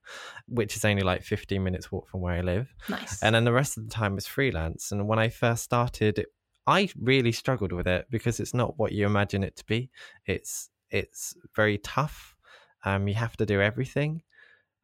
[0.48, 2.74] which is only like 15 minutes walk from where I live.
[2.90, 3.22] Nice.
[3.22, 4.92] And then the rest of the time is freelance.
[4.92, 6.26] And when I first started,
[6.66, 9.90] I really struggled with it because it's not what you imagine it to be.
[10.26, 12.36] It's it's very tough.
[12.84, 14.22] Um, you have to do everything.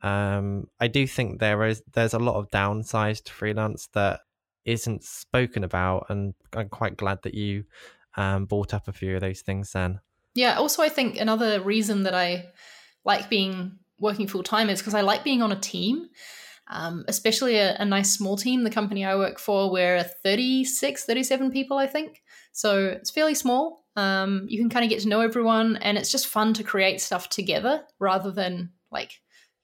[0.03, 4.21] Um, I do think there is there's a lot of downsides to freelance that
[4.65, 7.65] isn't spoken about, and I'm quite glad that you
[8.17, 10.01] um, brought up a few of those things then.
[10.35, 10.57] Yeah.
[10.59, 12.47] Also, I think another reason that I
[13.05, 16.09] like being working full time is because I like being on a team.
[16.69, 18.65] Um, especially a, a, nice small team.
[18.65, 22.25] The company I work for, we're 36, 37 people, I think.
[22.51, 23.85] So it's fairly small.
[23.95, 27.01] Um, you can kind of get to know everyone, and it's just fun to create
[27.01, 29.13] stuff together rather than like,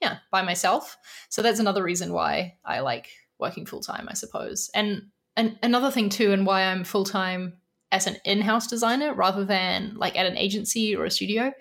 [0.02, 0.98] yeah, by myself.
[1.28, 4.68] So that's another reason why I like working full time, I suppose.
[4.74, 5.02] And
[5.36, 7.54] and another thing too, and why I'm full time
[7.90, 11.52] as an in-house designer rather than like at an agency or a studio,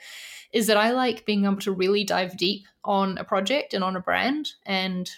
[0.52, 3.96] is that I like being able to really dive deep on a project and on
[3.96, 5.10] a brand and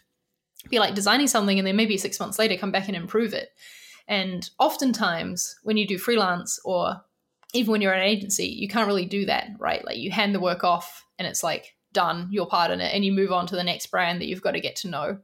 [0.70, 3.50] be like designing something and then maybe six months later come back and improve it.
[4.08, 7.02] And oftentimes when you do freelance or
[7.54, 9.84] even when you're at an agency, you can't really do that, right?
[9.86, 13.06] Like you hand the work off and it's like done, you're part in it, and
[13.06, 15.20] you move on to the next brand that you've got to get to know.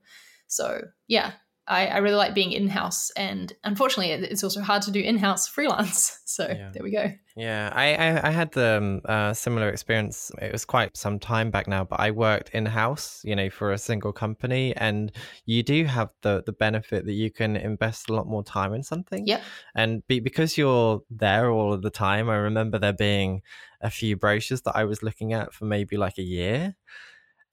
[0.47, 1.33] So yeah,
[1.69, 5.17] I, I really like being in house, and unfortunately, it's also hard to do in
[5.17, 6.17] house freelance.
[6.29, 6.69] So yeah.
[6.71, 7.11] there we go.
[7.35, 10.31] Yeah, I I, I had the um, uh, similar experience.
[10.39, 13.71] It was quite some time back now, but I worked in house, you know, for
[13.71, 15.11] a single company, and
[15.45, 18.83] you do have the the benefit that you can invest a lot more time in
[18.83, 19.25] something.
[19.25, 19.41] Yeah,
[19.73, 23.41] and be, because you're there all of the time, I remember there being
[23.81, 26.75] a few brochures that I was looking at for maybe like a year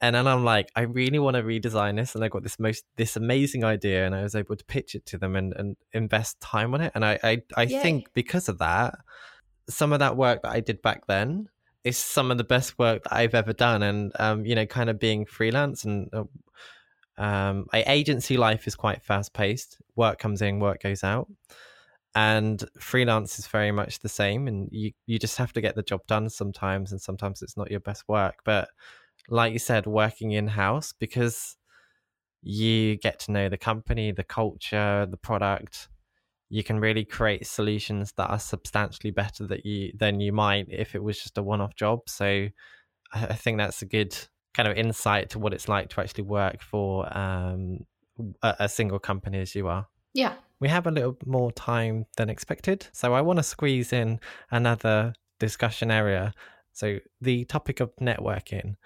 [0.01, 2.85] and then I'm like, I really want to redesign this, and I got this most
[2.97, 6.39] this amazing idea, and I was able to pitch it to them and, and invest
[6.41, 6.93] time on it.
[6.95, 8.95] And I I, I think because of that,
[9.68, 11.49] some of that work that I did back then
[11.83, 13.83] is some of the best work that I've ever done.
[13.83, 16.24] And um, you know, kind of being freelance and uh,
[17.18, 19.79] um, I, agency life is quite fast paced.
[19.95, 21.29] Work comes in, work goes out.
[22.17, 25.83] And freelance is very much the same, and you, you just have to get the
[25.83, 28.37] job done sometimes, and sometimes it's not your best work.
[28.43, 28.69] But
[29.29, 31.59] like you said, working in house because
[32.43, 35.89] you get to know the company, the culture, the product.
[36.49, 40.95] You can really create solutions that are substantially better that you than you might if
[40.95, 42.01] it was just a one-off job.
[42.07, 42.49] So
[43.12, 44.17] I think that's a good
[44.55, 47.81] kind of insight to what it's like to actually work for um,
[48.43, 49.87] a, a single company as you are.
[50.14, 50.35] Yeah.
[50.61, 52.89] We have a little more time than expected.
[52.93, 56.33] So I want to squeeze in another discussion area.
[56.73, 58.77] So the topic of networking.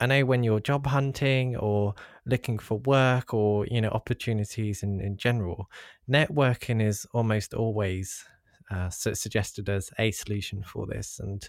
[0.00, 1.94] I know when you're job hunting or
[2.26, 5.70] looking for work or you know opportunities in, in general,
[6.10, 8.24] networking is almost always
[8.70, 11.20] uh, suggested as a solution for this.
[11.20, 11.48] And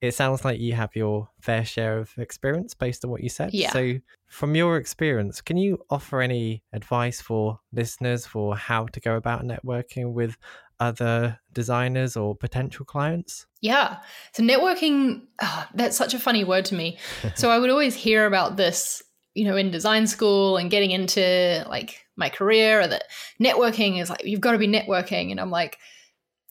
[0.00, 3.52] it sounds like you have your fair share of experience based on what you said.
[3.52, 3.72] Yeah.
[3.72, 3.94] So,
[4.28, 9.42] from your experience, can you offer any advice for listeners for how to go about
[9.42, 10.36] networking with
[10.78, 13.46] other designers or potential clients?
[13.60, 13.96] Yeah.
[14.34, 16.98] So, networking, oh, that's such a funny word to me.
[17.34, 19.02] so, I would always hear about this,
[19.34, 23.04] you know, in design school and getting into like my career, or that
[23.42, 25.32] networking is like, you've got to be networking.
[25.32, 25.78] And I'm like,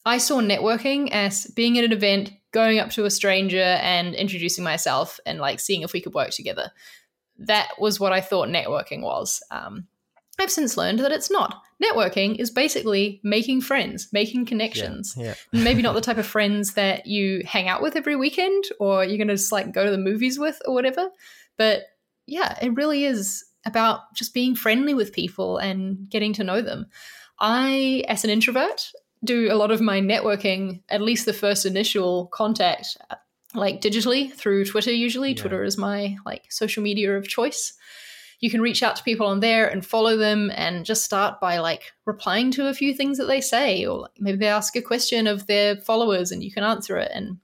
[0.08, 4.64] I saw networking as being at an event, going up to a stranger and introducing
[4.64, 6.70] myself and like seeing if we could work together.
[7.36, 9.42] That was what I thought networking was.
[9.50, 9.86] Um,
[10.38, 11.60] I've since learned that it's not.
[11.82, 15.14] Networking is basically making friends, making connections.
[15.14, 15.34] Yeah.
[15.52, 19.18] Maybe not the type of friends that you hang out with every weekend or you're
[19.18, 21.10] going to just like go to the movies with or whatever.
[21.58, 21.82] But
[22.26, 26.86] yeah, it really is about just being friendly with people and getting to know them.
[27.38, 28.90] I, as an introvert,
[29.24, 32.96] do a lot of my networking, at least the first initial contact,
[33.54, 35.30] like digitally through Twitter usually.
[35.30, 35.36] Yeah.
[35.36, 37.74] Twitter is my like social media of choice.
[38.40, 41.58] You can reach out to people on there and follow them and just start by
[41.58, 44.82] like replying to a few things that they say or like maybe they ask a
[44.82, 47.38] question of their followers and you can answer it and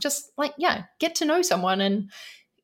[0.00, 2.10] just like yeah, get to know someone and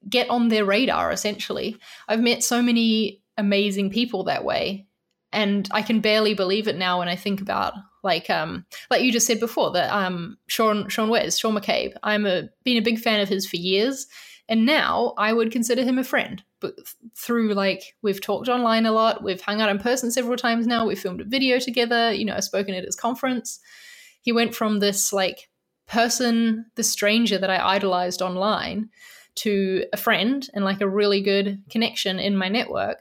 [0.09, 1.79] get on their radar essentially.
[2.09, 4.89] I've met so many amazing people that way
[5.33, 9.13] and I can barely believe it now when I think about like um like you
[9.13, 12.99] just said before that um Sean Sean Wes Sean McCabe I'm a been a big
[12.99, 14.07] fan of his for years.
[14.49, 16.43] And now I would consider him a friend.
[16.61, 16.75] But
[17.17, 20.87] through like we've talked online a lot we've hung out in person several times now
[20.87, 23.61] we've filmed a video together you know I've spoken at his conference.
[24.21, 25.49] He went from this like
[25.87, 28.91] person the stranger that I idolized online
[29.35, 32.99] to a friend and like a really good connection in my network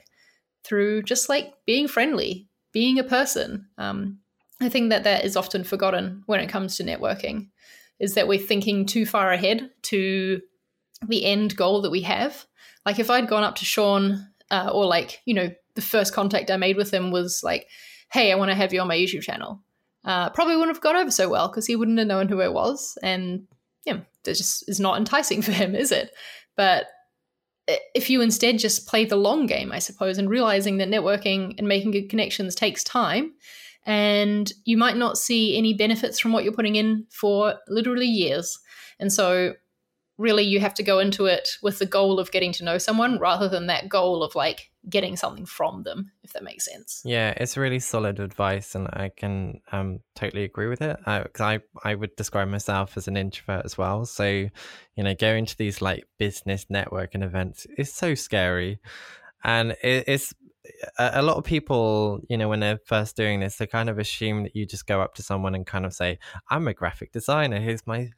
[0.64, 3.68] through just like being friendly being a person.
[3.78, 4.20] Um,
[4.62, 7.48] I think that that is often forgotten when it comes to networking,
[8.00, 10.42] is that we're thinking too far ahead to
[11.08, 12.46] the end goal that we have.
[12.86, 16.52] Like if I'd gone up to Sean, uh, or like you know the first contact
[16.52, 17.68] I made with him was like,
[18.12, 19.62] "Hey, I want to have you on my YouTube channel."
[20.06, 22.50] Uh, probably wouldn't have gone over so well because he wouldn't have known who I
[22.50, 23.48] was, and
[23.86, 26.12] yeah, that just is not enticing for him, is it?
[26.56, 26.86] But
[27.96, 31.68] if you instead just play the long game, I suppose, and realizing that networking and
[31.68, 33.34] making good connections takes time
[33.86, 38.60] and you might not see any benefits from what you're putting in for literally years.
[39.00, 39.54] And so,
[40.18, 43.18] really, you have to go into it with the goal of getting to know someone
[43.18, 47.02] rather than that goal of like getting something from them, if that makes sense.
[47.04, 50.98] Yeah, it's really solid advice, and I can um, totally agree with it.
[51.00, 54.06] Because I, I, I would describe myself as an introvert as well.
[54.06, 58.80] So, you know, going to these like business networking events is so scary,
[59.44, 60.36] and it's
[60.98, 64.44] a, lot of people, you know, when they're first doing this, they kind of assume
[64.44, 67.60] that you just go up to someone and kind of say, "I'm a graphic designer.
[67.60, 68.10] Here's my,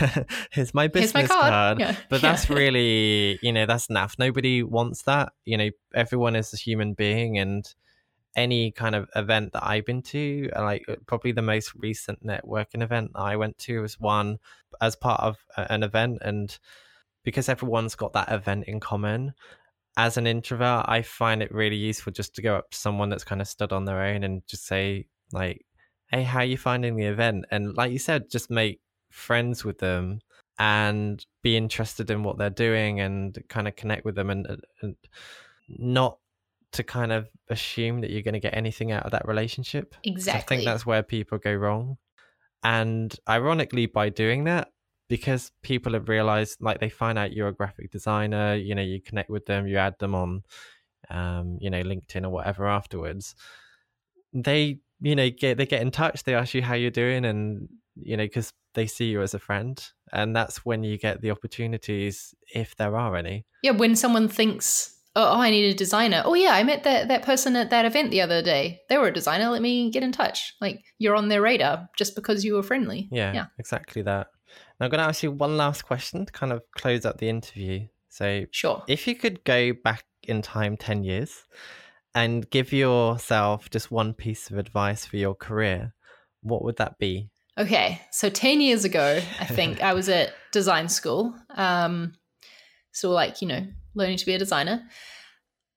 [0.50, 1.80] here's my business here's my card." card.
[1.80, 1.96] Yeah.
[2.10, 2.32] But yeah.
[2.32, 4.18] that's really, you know, that's naff.
[4.18, 5.32] Nobody wants that.
[5.44, 7.66] You know, everyone is a human being, and
[8.36, 12.82] any kind of event that I've been to, like uh, probably the most recent networking
[12.82, 14.38] event I went to was one
[14.80, 16.56] as part of an event, and
[17.24, 19.32] because everyone's got that event in common
[19.96, 23.24] as an introvert, I find it really useful just to go up to someone that's
[23.24, 25.64] kind of stood on their own and just say, like,
[26.08, 27.46] hey, how are you finding the event?
[27.50, 28.80] And like you said, just make
[29.10, 30.20] friends with them
[30.58, 34.56] and be interested in what they're doing and kind of connect with them and, uh,
[34.82, 34.96] and
[35.68, 36.18] not
[36.72, 39.94] to kind of assume that you're going to get anything out of that relationship.
[40.04, 40.40] Exactly.
[40.40, 41.96] I think that's where people go wrong.
[42.62, 44.68] And ironically, by doing that,
[45.08, 49.00] because people have realized like they find out you're a graphic designer you know you
[49.00, 50.42] connect with them you add them on
[51.10, 53.34] um you know linkedin or whatever afterwards
[54.32, 57.68] they you know get they get in touch they ask you how you're doing and
[57.94, 61.30] you know because they see you as a friend and that's when you get the
[61.30, 63.44] opportunities if there are any.
[63.62, 66.22] Yeah when someone thinks oh, oh i need a designer.
[66.24, 68.80] Oh yeah i met that that person at that event the other day.
[68.88, 69.48] They were a designer.
[69.48, 70.54] Let me get in touch.
[70.60, 73.08] Like you're on their radar just because you were friendly.
[73.10, 73.46] Yeah, yeah.
[73.58, 74.28] exactly that
[74.80, 77.86] I'm going to ask you one last question to kind of close out the interview.
[78.08, 78.82] So, sure.
[78.88, 81.44] If you could go back in time 10 years
[82.14, 85.94] and give yourself just one piece of advice for your career,
[86.42, 87.30] what would that be?
[87.58, 88.00] Okay.
[88.10, 91.34] So, 10 years ago, I think I was at design school.
[91.50, 92.14] Um,
[92.92, 94.82] so, like, you know, learning to be a designer.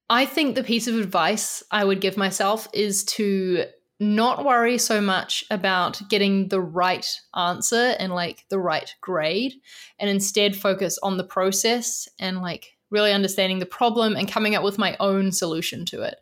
[0.09, 3.65] I think the piece of advice I would give myself is to
[3.99, 9.53] not worry so much about getting the right answer and like the right grade
[9.99, 14.63] and instead focus on the process and like really understanding the problem and coming up
[14.63, 16.15] with my own solution to it.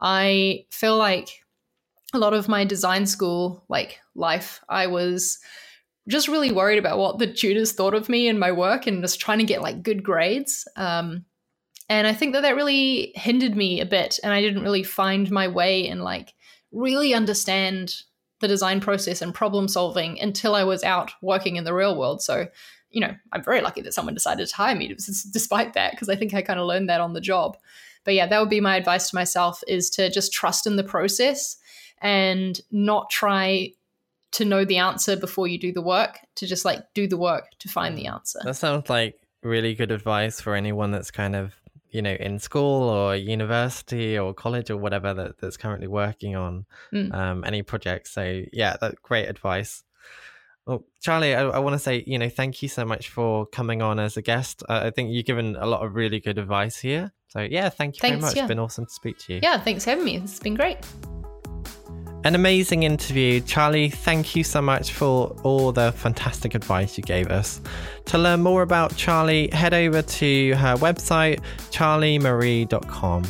[0.00, 1.44] I feel like
[2.12, 5.38] a lot of my design school like life I was
[6.08, 9.20] just really worried about what the tutors thought of me and my work and just
[9.20, 10.66] trying to get like good grades.
[10.76, 11.24] Um,
[11.88, 15.30] and I think that that really hindered me a bit and I didn't really find
[15.30, 16.34] my way in like
[16.72, 18.02] really understand
[18.40, 22.22] the design process and problem solving until I was out working in the real world.
[22.22, 22.48] So,
[22.90, 24.88] you know, I'm very lucky that someone decided to hire me
[25.32, 27.56] despite that, because I think I kind of learned that on the job.
[28.04, 30.84] But yeah, that would be my advice to myself is to just trust in the
[30.84, 31.56] process
[32.00, 33.72] and not try
[34.32, 37.44] to know the answer before you do the work, to just like do the work
[37.60, 38.40] to find the answer.
[38.44, 41.54] That sounds like really good advice for anyone that's kind of
[41.92, 46.66] you know in school or university or college or whatever that, that's currently working on
[46.92, 47.12] mm.
[47.14, 48.12] um, any projects.
[48.12, 49.84] So yeah that great advice.
[50.66, 53.82] Well charli i, I want to say you know thank you so much for coming
[53.82, 54.62] on as a guest.
[54.68, 57.12] Uh, i think you've given a lot of really good advice here.
[57.28, 58.36] So yeah thank you thanks, very much.
[58.36, 58.42] yeah.
[58.42, 59.40] it's been awesome to speak to you.
[59.42, 60.16] Yeah thanks for having me.
[60.16, 60.78] It's been great
[62.24, 63.40] an amazing interview.
[63.40, 67.60] Charli, thank you so much for all the fantastic advice you gave us.
[68.06, 73.24] To learn more about Charli, head over to her website, charliemarie.com.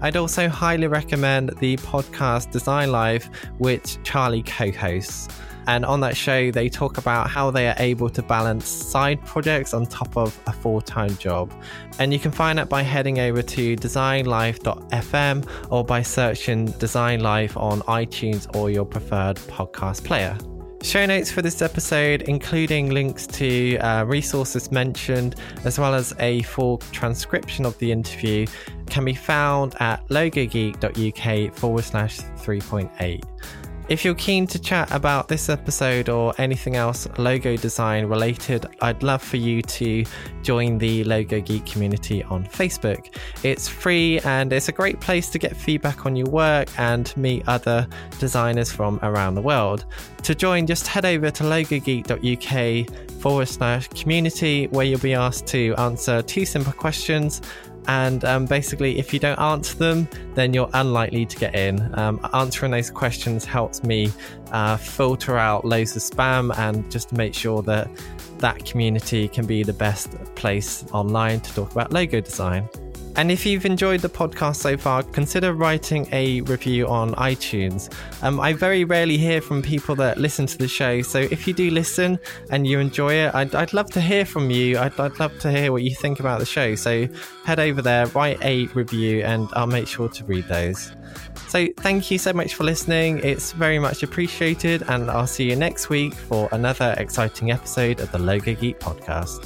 [0.00, 3.28] I'd also highly recommend the podcast Design Life,
[3.58, 5.28] which Charli co hosts.
[5.68, 9.74] And on that show, they talk about how they are able to balance side projects
[9.74, 11.52] on top of a full time job.
[11.98, 17.54] And you can find that by heading over to designlife.fm or by searching Design Life
[17.56, 20.36] on iTunes or your preferred podcast player.
[20.82, 26.42] Show notes for this episode, including links to uh, resources mentioned, as well as a
[26.42, 28.46] full transcription of the interview,
[28.86, 33.22] can be found at logogeek.uk forward slash 3.8.
[33.88, 39.02] If you're keen to chat about this episode or anything else logo design related, I'd
[39.02, 40.04] love for you to
[40.42, 43.16] join the Logo Geek community on Facebook.
[43.42, 47.48] It's free and it's a great place to get feedback on your work and meet
[47.48, 49.86] other designers from around the world.
[50.24, 55.74] To join, just head over to logogeek.uk forward slash community where you'll be asked to
[55.78, 57.40] answer two simple questions
[57.88, 61.98] and um, basically, if you don't answer them, then you're unlikely to get in.
[61.98, 64.12] Um, answering those questions helps me
[64.52, 67.90] uh, filter out loads of spam and just make sure that
[68.38, 72.68] that community can be the best place online to talk about logo design.
[73.18, 77.92] And if you've enjoyed the podcast so far, consider writing a review on iTunes.
[78.22, 81.52] Um, I very rarely hear from people that listen to the show, so if you
[81.52, 84.78] do listen and you enjoy it, I'd, I'd love to hear from you.
[84.78, 86.76] I'd, I'd love to hear what you think about the show.
[86.76, 87.08] So
[87.44, 90.92] head over there, write a review, and I'll make sure to read those.
[91.48, 93.18] So thank you so much for listening.
[93.24, 98.12] It's very much appreciated, and I'll see you next week for another exciting episode of
[98.12, 99.44] the Logo Geek podcast.